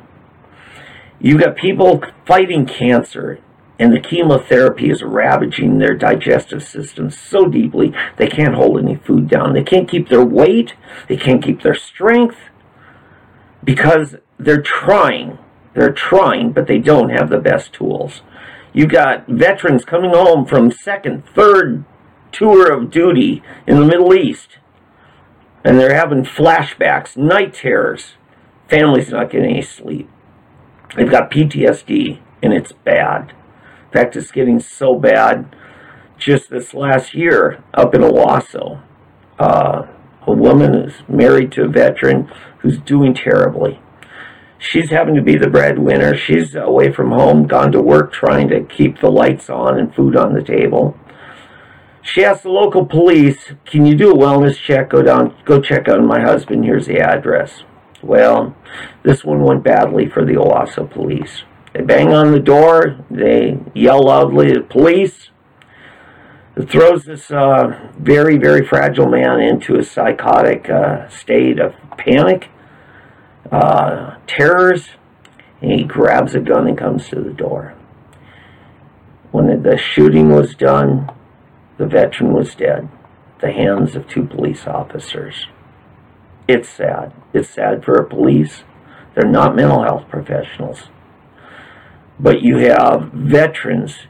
[1.18, 3.40] You've got people fighting cancer,
[3.78, 9.28] and the chemotherapy is ravaging their digestive system so deeply they can't hold any food
[9.28, 9.52] down.
[9.52, 10.74] They can't keep their weight,
[11.08, 12.36] they can't keep their strength
[13.62, 15.38] because they're trying.
[15.74, 18.22] They're trying, but they don't have the best tools.
[18.72, 21.84] You've got veterans coming home from second, third
[22.32, 24.58] tour of duty in the Middle East
[25.64, 28.14] and they're having flashbacks, night terrors.
[28.68, 30.08] Family's not getting any sleep.
[30.96, 33.30] They've got PTSD, and it's bad.
[33.86, 35.54] In fact, it's getting so bad.
[36.18, 38.82] Just this last year, up in Owasso,
[39.38, 39.86] uh,
[40.26, 43.80] A woman is married to a veteran who's doing terribly.
[44.58, 46.14] She's having to be the breadwinner.
[46.14, 50.16] She's away from home, gone to work trying to keep the lights on and food
[50.16, 50.94] on the table.
[52.02, 54.88] She asked the local police, "Can you do a wellness check?
[54.90, 56.64] Go down, go check on my husband.
[56.64, 57.62] Here's the address."
[58.02, 58.56] Well,
[59.02, 61.42] this one went badly for the Owasso police.
[61.74, 62.96] They bang on the door.
[63.10, 65.30] They yell loudly at police.
[66.56, 72.48] It throws this uh, very, very fragile man into a psychotic uh, state of panic,
[73.52, 74.88] uh, terrors,
[75.62, 77.74] and he grabs a gun and comes to the door.
[79.30, 81.10] When the shooting was done,
[81.80, 82.90] the veteran was dead.
[83.40, 85.46] The hands of two police officers.
[86.46, 87.14] It's sad.
[87.32, 88.64] It's sad for our police.
[89.14, 90.90] They're not mental health professionals.
[92.18, 94.00] But you have veterans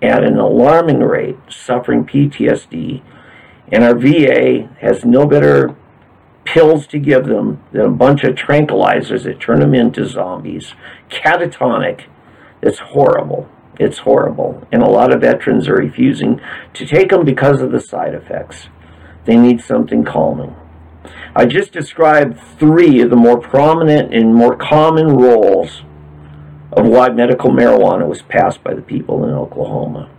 [0.00, 3.02] at an alarming rate suffering PTSD,
[3.70, 5.76] and our VA has no better
[6.46, 10.72] pills to give them than a bunch of tranquilizers that turn them into zombies.
[11.10, 12.04] Catatonic.
[12.62, 13.50] It's horrible.
[13.78, 14.66] It's horrible.
[14.72, 16.40] And a lot of veterans are refusing
[16.74, 18.68] to take them because of the side effects.
[19.24, 20.56] They need something calming.
[21.34, 25.82] I just described three of the more prominent and more common roles
[26.72, 30.10] of why medical marijuana was passed by the people in Oklahoma.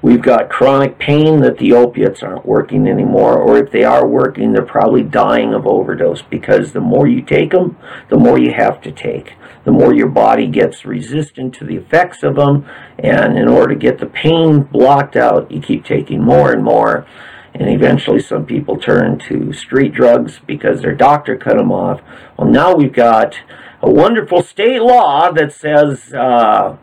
[0.00, 4.52] We've got chronic pain that the opiates aren't working anymore, or if they are working,
[4.52, 7.76] they're probably dying of overdose because the more you take them,
[8.08, 9.34] the more you have to take.
[9.64, 13.80] The more your body gets resistant to the effects of them, and in order to
[13.80, 17.06] get the pain blocked out, you keep taking more and more.
[17.54, 22.00] And eventually, some people turn to street drugs because their doctor cut them off.
[22.36, 23.36] Well, now we've got
[23.82, 26.76] a wonderful state law that says uh,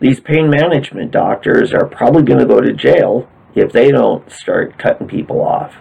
[0.00, 4.78] these pain management doctors are probably going to go to jail if they don't start
[4.78, 5.76] cutting people off.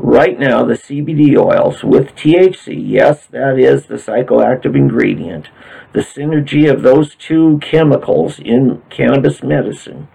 [0.00, 5.48] Right now, the CBD oils with THC, yes, that is the psychoactive ingredient,
[5.92, 10.06] the synergy of those two chemicals in cannabis medicine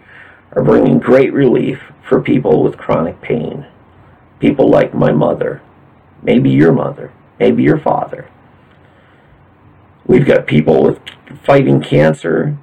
[0.53, 3.67] are bringing great relief for people with chronic pain.
[4.39, 5.61] People like my mother,
[6.21, 8.29] maybe your mother, maybe your father.
[10.05, 10.99] We've got people with
[11.45, 12.57] fighting cancer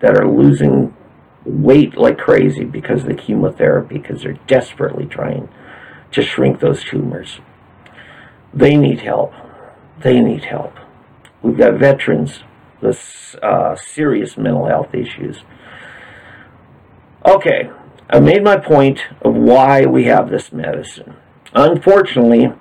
[0.00, 0.96] that are losing
[1.44, 5.50] weight like crazy because of the chemotherapy because they're desperately trying
[6.14, 7.40] to shrink those tumors.
[8.52, 9.32] They need help.
[10.00, 10.74] They need help.
[11.42, 12.40] We've got veterans
[12.80, 15.42] with uh, serious mental health issues.
[17.26, 17.70] Okay,
[18.08, 21.16] I made my point of why we have this medicine.
[21.52, 22.52] Unfortunately,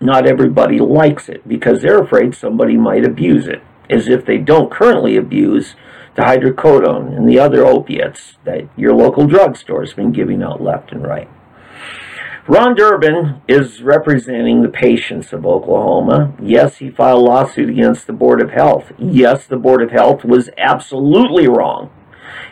[0.00, 4.70] not everybody likes it because they're afraid somebody might abuse it, as if they don't
[4.70, 5.74] currently abuse
[6.16, 10.90] the hydrocodone and the other opiates that your local drugstore has been giving out left
[10.90, 11.28] and right.
[12.50, 16.34] Ron Durbin is representing the patients of Oklahoma.
[16.42, 18.92] Yes, he filed a lawsuit against the Board of Health.
[18.98, 21.90] Yes, the Board of Health was absolutely wrong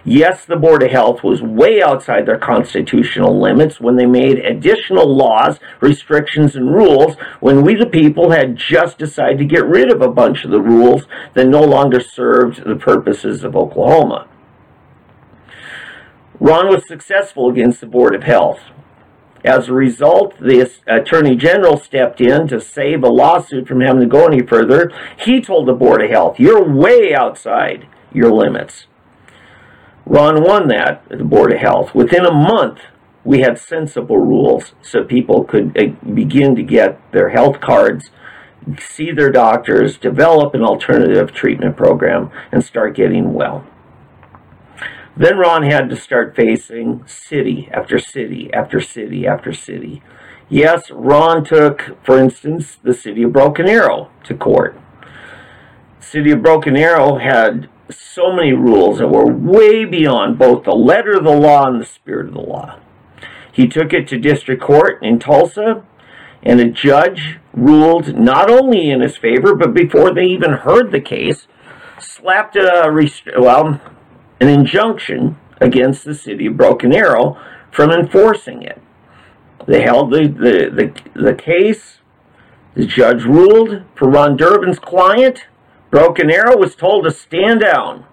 [0.04, 5.06] Yes, the Board of Health was way outside their constitutional limits when they made additional
[5.06, 10.00] laws, restrictions, and rules when we, the people, had just decided to get rid of
[10.00, 14.28] a bunch of the rules that no longer served the purposes of Oklahoma.
[16.40, 18.60] Ron was successful against the Board of Health.
[19.48, 24.06] As a result, the Attorney General stepped in to save a lawsuit from having to
[24.06, 24.92] go any further.
[25.18, 28.84] He told the Board of Health, You're way outside your limits.
[30.04, 31.94] Ron won that at the Board of Health.
[31.94, 32.80] Within a month,
[33.24, 38.10] we had sensible rules so people could uh, begin to get their health cards,
[38.78, 43.64] see their doctors, develop an alternative treatment program, and start getting well.
[45.18, 50.00] Then Ron had to start facing city after city after city after city.
[50.48, 54.80] Yes, Ron took, for instance, the city of Broken Arrow to court.
[55.98, 61.16] City of Broken Arrow had so many rules that were way beyond both the letter
[61.16, 62.78] of the law and the spirit of the law.
[63.50, 65.84] He took it to district court in Tulsa,
[66.44, 71.00] and a judge ruled not only in his favor, but before they even heard the
[71.00, 71.48] case,
[71.98, 72.88] slapped a
[73.36, 73.80] well
[74.40, 78.80] an injunction against the city of Broken Arrow from enforcing it.
[79.66, 80.70] They held the, the,
[81.14, 81.98] the, the case.
[82.74, 85.46] The judge ruled for Ron Durbin's client
[85.90, 88.04] Broken Arrow was told to stand down.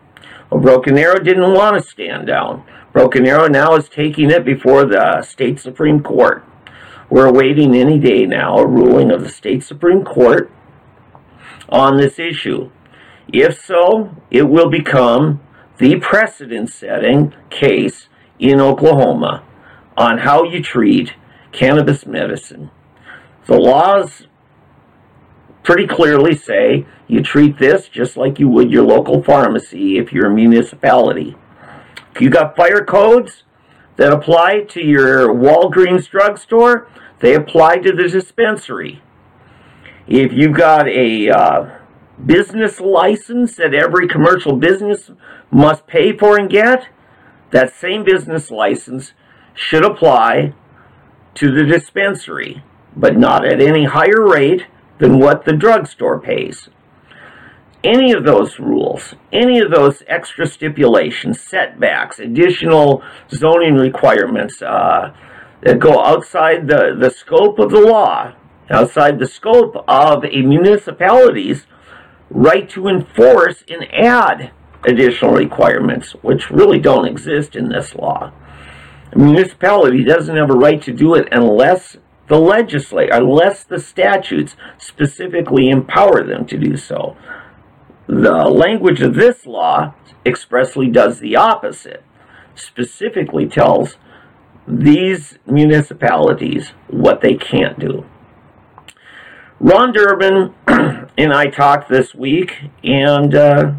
[0.49, 2.63] Well, Broken Arrow didn't want to stand down.
[2.93, 6.45] Broken Arrow now is taking it before the state Supreme Court.
[7.09, 10.49] We're awaiting any day now a ruling of the state Supreme Court
[11.67, 12.71] on this issue.
[13.27, 15.41] If so, it will become
[15.77, 18.07] the precedent setting case
[18.39, 19.43] in Oklahoma
[19.97, 21.13] on how you treat
[21.51, 22.71] cannabis medicine.
[23.47, 24.27] The laws
[25.63, 30.31] pretty clearly say you treat this just like you would your local pharmacy if you're
[30.31, 31.35] a municipality.
[32.13, 33.43] If you got fire codes
[33.97, 36.87] that apply to your Walgreens drugstore,
[37.19, 39.01] they apply to the dispensary.
[40.07, 41.79] If you've got a uh,
[42.23, 45.11] business license that every commercial business
[45.51, 46.87] must pay for and get,
[47.51, 49.13] that same business license
[49.53, 50.53] should apply
[51.35, 52.63] to the dispensary,
[52.95, 54.65] but not at any higher rate
[54.99, 56.69] than what the drugstore pays.
[57.83, 65.13] Any of those rules, any of those extra stipulations, setbacks, additional zoning requirements uh,
[65.61, 68.33] that go outside the, the scope of the law,
[68.71, 71.67] outside the scope of a municipality's
[72.29, 74.51] right to enforce and add
[74.85, 78.31] additional requirements, which really don't exist in this law.
[79.11, 81.97] A municipality doesn't have a right to do it unless
[82.27, 87.15] the legislature, unless the statutes specifically empower them to do so.
[88.07, 89.93] The language of this law
[90.25, 92.03] expressly does the opposite,
[92.55, 93.97] specifically tells
[94.67, 98.05] these municipalities what they can't do.
[99.59, 100.53] Ron Durbin
[101.17, 103.73] and I talked this week, and uh,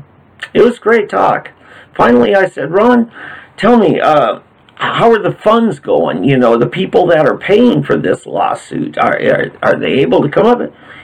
[0.54, 1.50] it was great talk.
[1.94, 3.10] Finally, I said, Ron,
[3.56, 4.40] tell me, uh,
[4.76, 6.24] how are the funds going?
[6.24, 10.22] You know, the people that are paying for this lawsuit, are, are, are they able
[10.22, 10.60] to come up?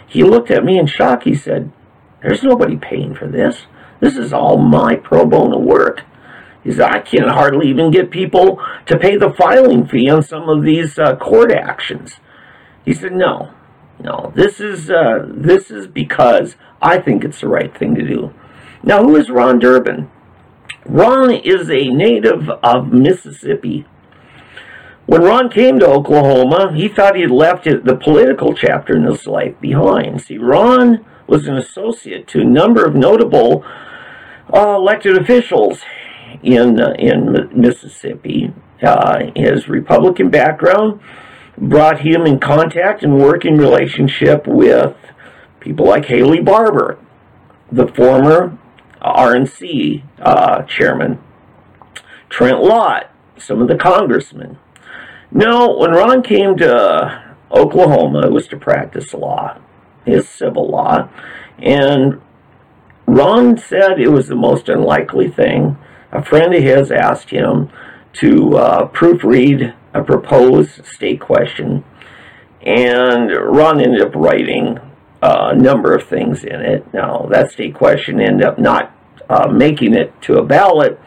[0.06, 1.24] He looked at me in shock.
[1.24, 1.72] He said,
[2.22, 3.62] There's nobody paying for this.
[4.00, 6.02] This is all my pro bono work.
[6.62, 10.48] He said, I can hardly even get people to pay the filing fee on some
[10.48, 12.16] of these uh, court actions.
[12.84, 13.52] He said, No,
[14.02, 18.34] no, this is, uh, this is because I think it's the right thing to do.
[18.82, 20.10] Now, who is Ron Durbin?
[20.84, 23.86] Ron is a native of Mississippi.
[25.06, 29.26] When Ron came to Oklahoma, he thought he had left the political chapter in his
[29.26, 30.22] life behind.
[30.22, 33.64] See, Ron was an associate to a number of notable
[34.52, 35.82] uh, elected officials
[36.42, 38.52] in uh, in Mississippi.
[38.82, 41.00] Uh, his Republican background
[41.58, 44.96] brought him in contact and working relationship with
[45.60, 46.98] people like Haley Barbour,
[47.70, 48.58] the former
[49.00, 51.22] RNC uh, chairman,
[52.28, 54.58] Trent Lott, some of the congressmen.
[55.30, 59.58] No, when Ron came to Oklahoma, it was to practice law,
[60.04, 61.08] his civil law,
[61.58, 62.20] and
[63.06, 65.76] Ron said it was the most unlikely thing.
[66.12, 67.70] A friend of his asked him
[68.14, 71.84] to uh, proofread a proposed state question,
[72.64, 74.78] and Ron ended up writing
[75.22, 76.92] a number of things in it.
[76.92, 78.94] Now, that state question ended up not
[79.28, 80.98] uh, making it to a ballot,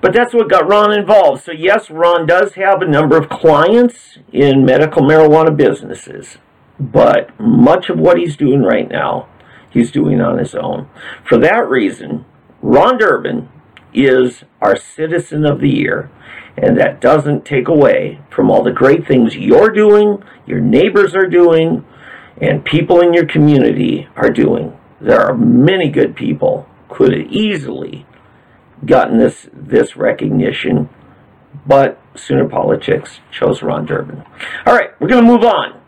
[0.00, 1.44] but that's what got Ron involved.
[1.44, 6.36] So, yes, Ron does have a number of clients in medical marijuana businesses,
[6.78, 9.28] but much of what he's doing right now,
[9.70, 10.88] he's doing on his own.
[11.26, 12.26] For that reason,
[12.60, 13.48] Ron Durbin
[13.94, 16.10] is our Citizen of the Year.
[16.56, 21.26] And that doesn't take away from all the great things you're doing, your neighbors are
[21.26, 21.84] doing,
[22.40, 24.78] and people in your community are doing.
[25.00, 28.06] There are many good people could have easily
[28.86, 30.88] gotten this this recognition,
[31.66, 34.22] but Sooner Politics chose Ron Durbin.
[34.66, 35.80] All right, we're going to move on.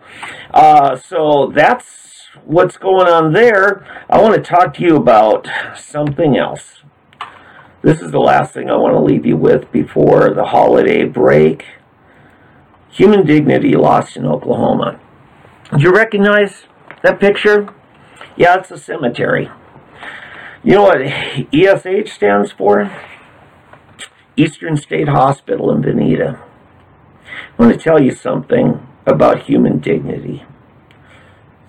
[0.52, 3.86] Uh, so that's what's going on there.
[4.08, 6.82] I want to talk to you about something else.
[7.86, 11.64] This is the last thing I want to leave you with before the holiday break.
[12.90, 14.98] Human dignity lost in Oklahoma.
[15.70, 16.64] Do you recognize
[17.04, 17.72] that picture?
[18.36, 19.48] Yeah, it's a cemetery.
[20.64, 22.90] You know what ESH stands for?
[24.36, 26.40] Eastern State Hospital in Vinita.
[26.40, 30.44] I want to tell you something about human dignity.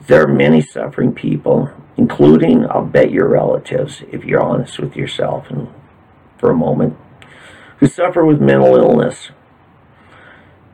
[0.08, 5.52] There are many suffering people, including, I'll bet, your relatives, if you're honest with yourself
[5.52, 5.68] and
[6.40, 6.98] for a moment,
[7.78, 9.30] who suffer with mental illness.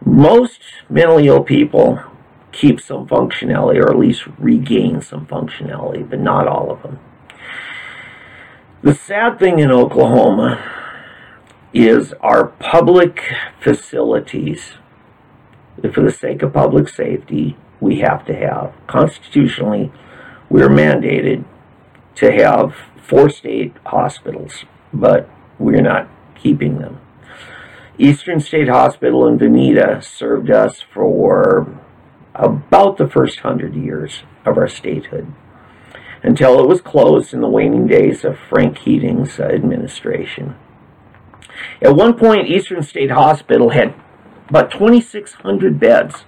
[0.06, 2.02] Most mentally ill people
[2.52, 7.00] keep some functionality or at least regain some functionality, but not all of them.
[8.82, 10.62] The sad thing in Oklahoma
[11.74, 13.24] is our public
[13.60, 14.74] facilities,
[15.94, 18.74] for the sake of public safety, we have to have.
[18.88, 19.92] Constitutionally,
[20.50, 21.46] we're mandated
[22.16, 25.30] to have four state hospitals, but
[25.60, 27.00] we're not keeping them.
[27.98, 31.80] Eastern State Hospital in Vinita served us for
[32.34, 35.32] about the first hundred years of our statehood
[36.24, 40.56] until it was closed in the waning days of Frank Keating's administration.
[41.82, 43.94] At one point, Eastern State Hospital had
[44.50, 46.24] about 2,600 beds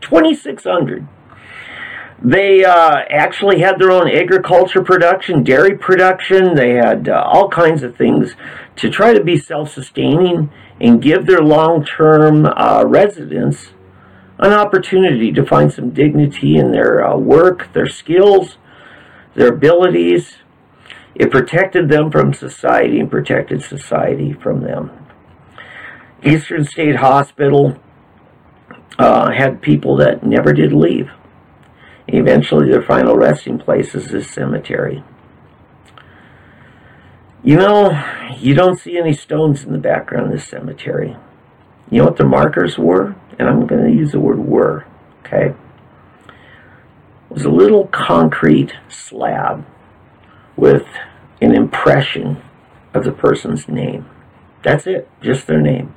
[0.00, 1.08] 2,600.
[2.22, 6.54] They uh, actually had their own agriculture production, dairy production.
[6.54, 8.34] They had uh, all kinds of things
[8.76, 10.50] to try to be self sustaining
[10.80, 13.68] and give their long term uh, residents
[14.38, 18.56] an opportunity to find some dignity in their uh, work, their skills,
[19.34, 20.36] their abilities.
[21.14, 24.90] It protected them from society and protected society from them.
[26.22, 27.78] Eastern State Hospital
[28.98, 31.10] uh, had people that never did leave.
[32.08, 35.02] Eventually, their final resting place is this cemetery.
[37.42, 38.02] You know,
[38.38, 41.16] you don't see any stones in the background of this cemetery.
[41.90, 43.14] You know what the markers were?
[43.38, 44.86] And I'm going to use the word were,
[45.24, 45.54] okay?
[46.26, 49.64] It was a little concrete slab
[50.56, 50.86] with
[51.40, 52.42] an impression
[52.94, 54.08] of the person's name.
[54.62, 55.94] That's it, just their name.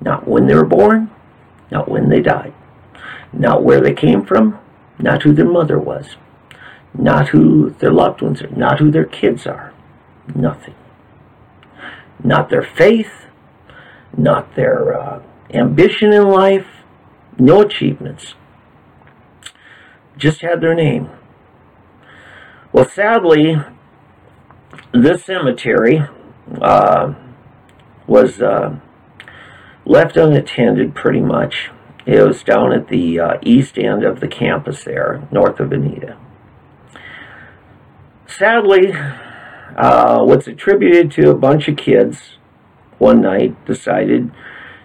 [0.00, 1.10] Not when they were born,
[1.70, 2.54] not when they died,
[3.32, 4.58] not where they came from,
[4.98, 6.16] not who their mother was,
[6.96, 9.72] not who their loved ones are, not who their kids are.
[10.34, 10.74] Nothing.
[12.22, 13.26] Not their faith,
[14.16, 16.66] not their uh, ambition in life,
[17.38, 18.34] no achievements.
[20.16, 21.10] Just had their name.
[22.72, 23.56] Well, sadly,
[24.92, 26.02] this cemetery
[26.60, 27.14] uh,
[28.06, 28.78] was uh,
[29.84, 31.70] left unattended pretty much.
[32.06, 36.16] It was down at the uh, east end of the campus there, north of Vinita.
[38.26, 42.36] Sadly, uh, what's attributed to a bunch of kids
[42.98, 44.30] one night decided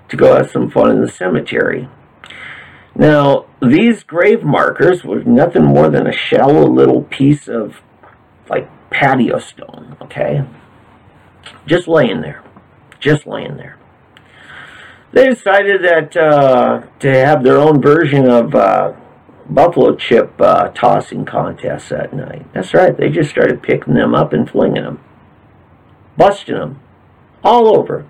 [0.07, 1.89] to go have some fun in the cemetery.
[2.95, 7.81] Now, these grave markers were nothing more than a shallow little piece of
[8.49, 10.45] like patio stone, okay?
[11.65, 12.43] Just laying there.
[12.99, 13.78] Just laying there
[15.11, 18.93] they decided that uh, to have their own version of uh,
[19.49, 22.45] buffalo chip uh, tossing contests that night.
[22.53, 22.95] That's right.
[22.95, 24.99] They just started picking them up and flinging them,
[26.17, 26.79] busting them
[27.43, 28.05] all over.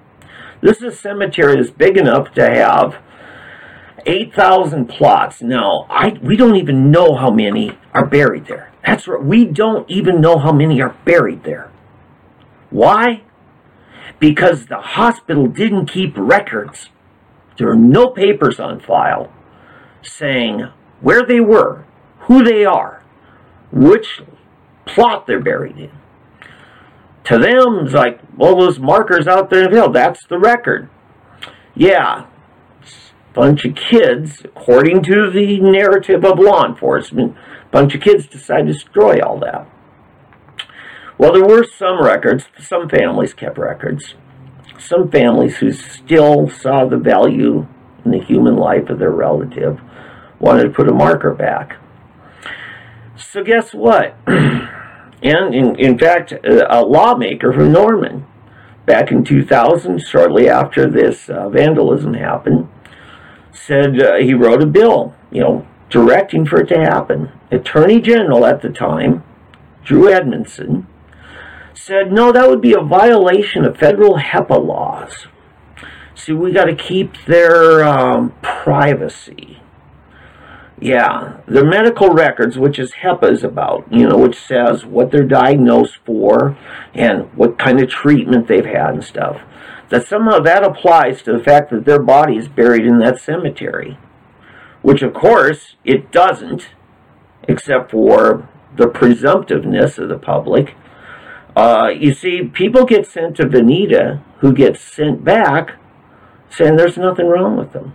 [0.61, 2.97] This is cemetery that's big enough to have
[4.05, 5.41] 8,000 plots.
[5.41, 8.71] Now, I we don't even know how many are buried there.
[8.85, 9.23] That's right.
[9.23, 11.71] We don't even know how many are buried there.
[12.69, 13.23] Why?
[14.19, 16.89] Because the hospital didn't keep records.
[17.57, 19.31] There are no papers on file
[20.01, 20.69] saying
[21.01, 21.85] where they were,
[22.21, 23.03] who they are,
[23.71, 24.21] which
[24.85, 25.91] plot they're buried in.
[27.25, 30.89] To them, it's like, well, those markers out there in the field, that's the record.
[31.75, 32.25] Yeah,
[33.33, 37.35] bunch of kids, according to the narrative of law enforcement,
[37.71, 39.67] bunch of kids decide to destroy all that.
[41.19, 44.13] Well, there were some records, some families kept records.
[44.77, 47.67] Some families who still saw the value
[48.05, 49.81] in the human life of their relative
[50.39, 51.75] wanted to put a marker back.
[53.17, 54.15] So, guess what?
[54.27, 58.25] and in, in fact, a lawmaker from Norman,
[58.85, 62.69] back in 2000, shortly after this uh, vandalism happened,
[63.51, 67.29] said uh, he wrote a bill, you know, directing for it to happen.
[67.51, 69.21] Attorney General at the time,
[69.83, 70.87] Drew Edmondson,
[71.89, 75.27] said, no, that would be a violation of federal HIPAA laws.
[76.15, 79.59] See, we got to keep their um, privacy.
[80.79, 85.23] Yeah, their medical records, which is HIPAA is about, you know, which says what they're
[85.23, 86.57] diagnosed for
[86.93, 89.41] and what kind of treatment they've had and stuff.
[89.89, 93.97] That somehow that applies to the fact that their body is buried in that cemetery.
[94.81, 96.69] Which, of course, it doesn't,
[97.47, 100.75] except for the presumptiveness of the public
[101.59, 105.75] uh, you see, people get sent to Vinita who get sent back
[106.49, 107.93] saying there's nothing wrong with them.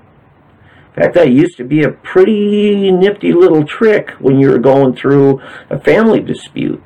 [0.88, 4.94] In fact, that used to be a pretty nifty little trick when you were going
[4.94, 5.40] through
[5.70, 6.82] a family dispute.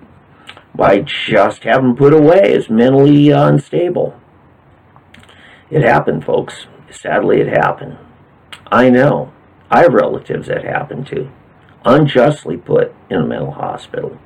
[0.73, 4.15] Why just have them put away as mentally unstable?
[5.71, 6.69] It happened, folks.
[6.93, 7.99] Sadly, it happened.
[8.71, 9.33] I know.
[9.69, 11.29] I have relatives that happened to.
[11.85, 14.17] Unjustly put in a mental hospital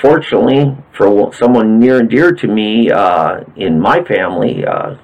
[0.00, 4.96] fortunately, for someone near and dear to me uh, in my family, uh,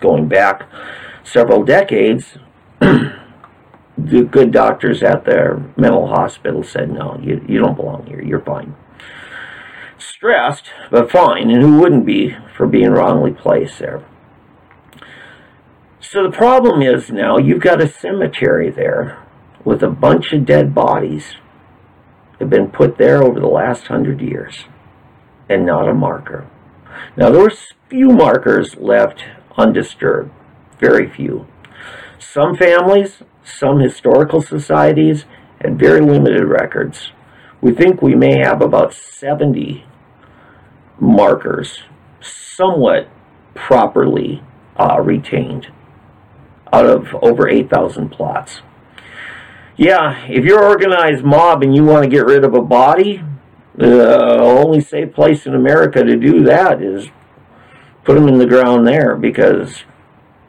[0.00, 0.68] going back
[1.22, 2.38] several decades,
[2.80, 8.22] the good doctors at their mental hospital said, no, you, you don't belong here.
[8.22, 8.74] You're fine.
[9.98, 14.04] Stressed, but fine, and who wouldn't be for being wrongly placed there?
[16.00, 19.24] So the problem is now you've got a cemetery there
[19.64, 21.34] with a bunch of dead bodies
[22.44, 24.64] have been put there over the last hundred years
[25.48, 26.46] and not a marker.
[27.16, 27.52] Now, there were
[27.88, 29.24] few markers left
[29.56, 30.30] undisturbed,
[30.78, 31.46] very few.
[32.18, 35.24] Some families, some historical societies
[35.60, 37.12] and very limited records.
[37.60, 39.86] We think we may have about 70
[41.00, 41.82] markers
[42.20, 43.08] somewhat
[43.54, 44.42] properly
[44.78, 45.68] uh, retained
[46.72, 48.60] out of over 8,000 plots.
[49.76, 53.18] Yeah, if you're an organized mob and you want to get rid of a body,
[53.76, 57.08] uh, the only safe place in America to do that is
[58.04, 59.82] put them in the ground there because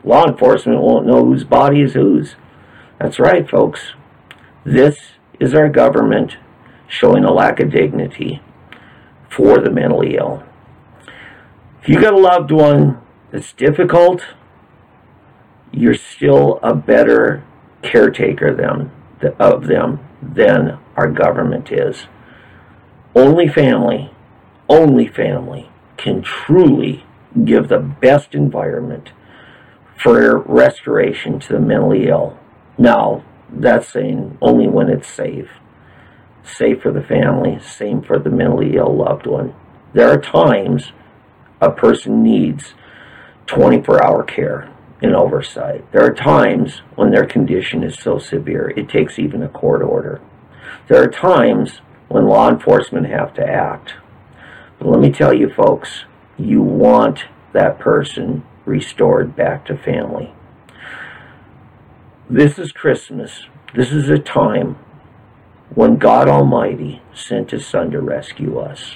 [0.04, 2.36] law enforcement won't know whose body is whose.
[3.00, 3.94] That's right, folks.
[4.64, 4.98] This
[5.40, 6.38] is our government
[6.88, 8.42] showing a lack of dignity
[9.28, 10.44] for the mentally ill.
[11.82, 13.02] If you got a loved one
[13.32, 14.22] that's difficult,
[15.72, 17.44] you're still a better
[17.82, 18.92] caretaker them,
[19.40, 22.08] of them than our government is.
[23.16, 24.12] Only family,
[24.68, 27.06] only family can truly
[27.44, 29.12] give the best environment
[29.98, 32.38] for restoration to the mentally ill.
[32.78, 35.50] Now, that's saying only when it's safe.
[36.44, 39.54] Safe for the family, same for the mentally ill loved one.
[39.94, 40.92] There are times
[41.62, 42.74] a person needs
[43.48, 44.70] 24 hour care
[45.02, 45.90] and oversight.
[45.92, 50.22] There are times when their condition is so severe it takes even a court order.
[50.88, 53.96] There are times when law enforcement have to act.
[54.80, 56.06] But let me tell you, folks,
[56.38, 60.34] you want that person restored back to family.
[62.30, 63.46] This is Christmas.
[63.74, 64.78] This is a time
[65.74, 68.96] when God Almighty sent His Son to rescue us.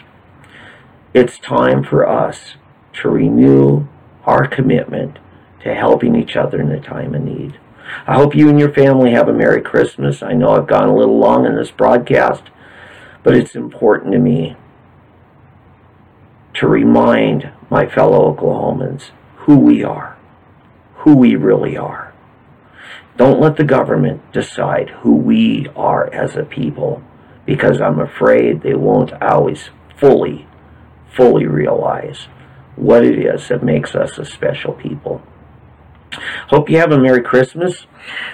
[1.13, 2.55] It's time for us
[2.93, 3.87] to renew
[4.25, 5.17] our commitment
[5.64, 7.60] to helping each other in a time of need.
[8.07, 10.22] I hope you and your family have a Merry Christmas.
[10.22, 12.43] I know I've gone a little long in this broadcast,
[13.24, 14.55] but it's important to me
[16.53, 20.18] to remind my fellow Oklahomans who we are,
[20.97, 22.14] who we really are.
[23.18, 27.03] Don't let the government decide who we are as a people
[27.45, 30.47] because I'm afraid they won't always fully,
[31.12, 32.28] fully realize
[32.76, 35.22] what it is that makes us a special people.
[36.49, 37.86] Hope you have a Merry Christmas.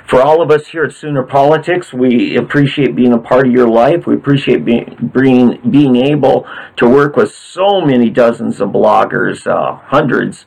[0.07, 3.67] For all of us here at Sooner Politics, we appreciate being a part of your
[3.67, 4.07] life.
[4.07, 6.47] We appreciate being being, being able
[6.77, 10.45] to work with so many dozens of bloggers, uh, hundreds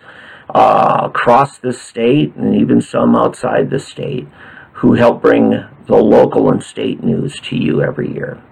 [0.55, 4.27] uh, across the state and even some outside the state
[4.75, 5.51] who help bring
[5.87, 8.43] the local and state news to you every year.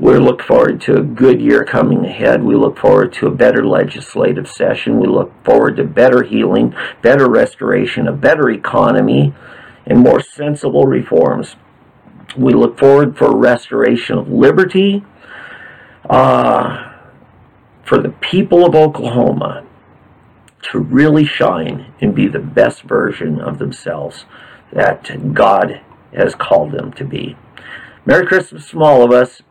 [0.00, 2.44] We look forward to a good year coming ahead.
[2.44, 5.00] We look forward to a better legislative session.
[5.00, 9.34] We look forward to better healing, better restoration, a better economy,
[9.86, 11.56] and more sensible reforms.
[12.36, 15.04] We look forward for restoration of liberty
[16.08, 16.92] uh,
[17.84, 19.66] for the people of Oklahoma
[20.70, 24.26] to really shine and be the best version of themselves
[24.72, 25.80] that God
[26.12, 27.36] has called them to be.
[28.04, 29.42] Merry Christmas from all of us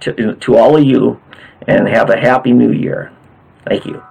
[0.00, 1.20] to, to all of you
[1.66, 3.12] and have a happy new year.
[3.66, 4.02] Thank you.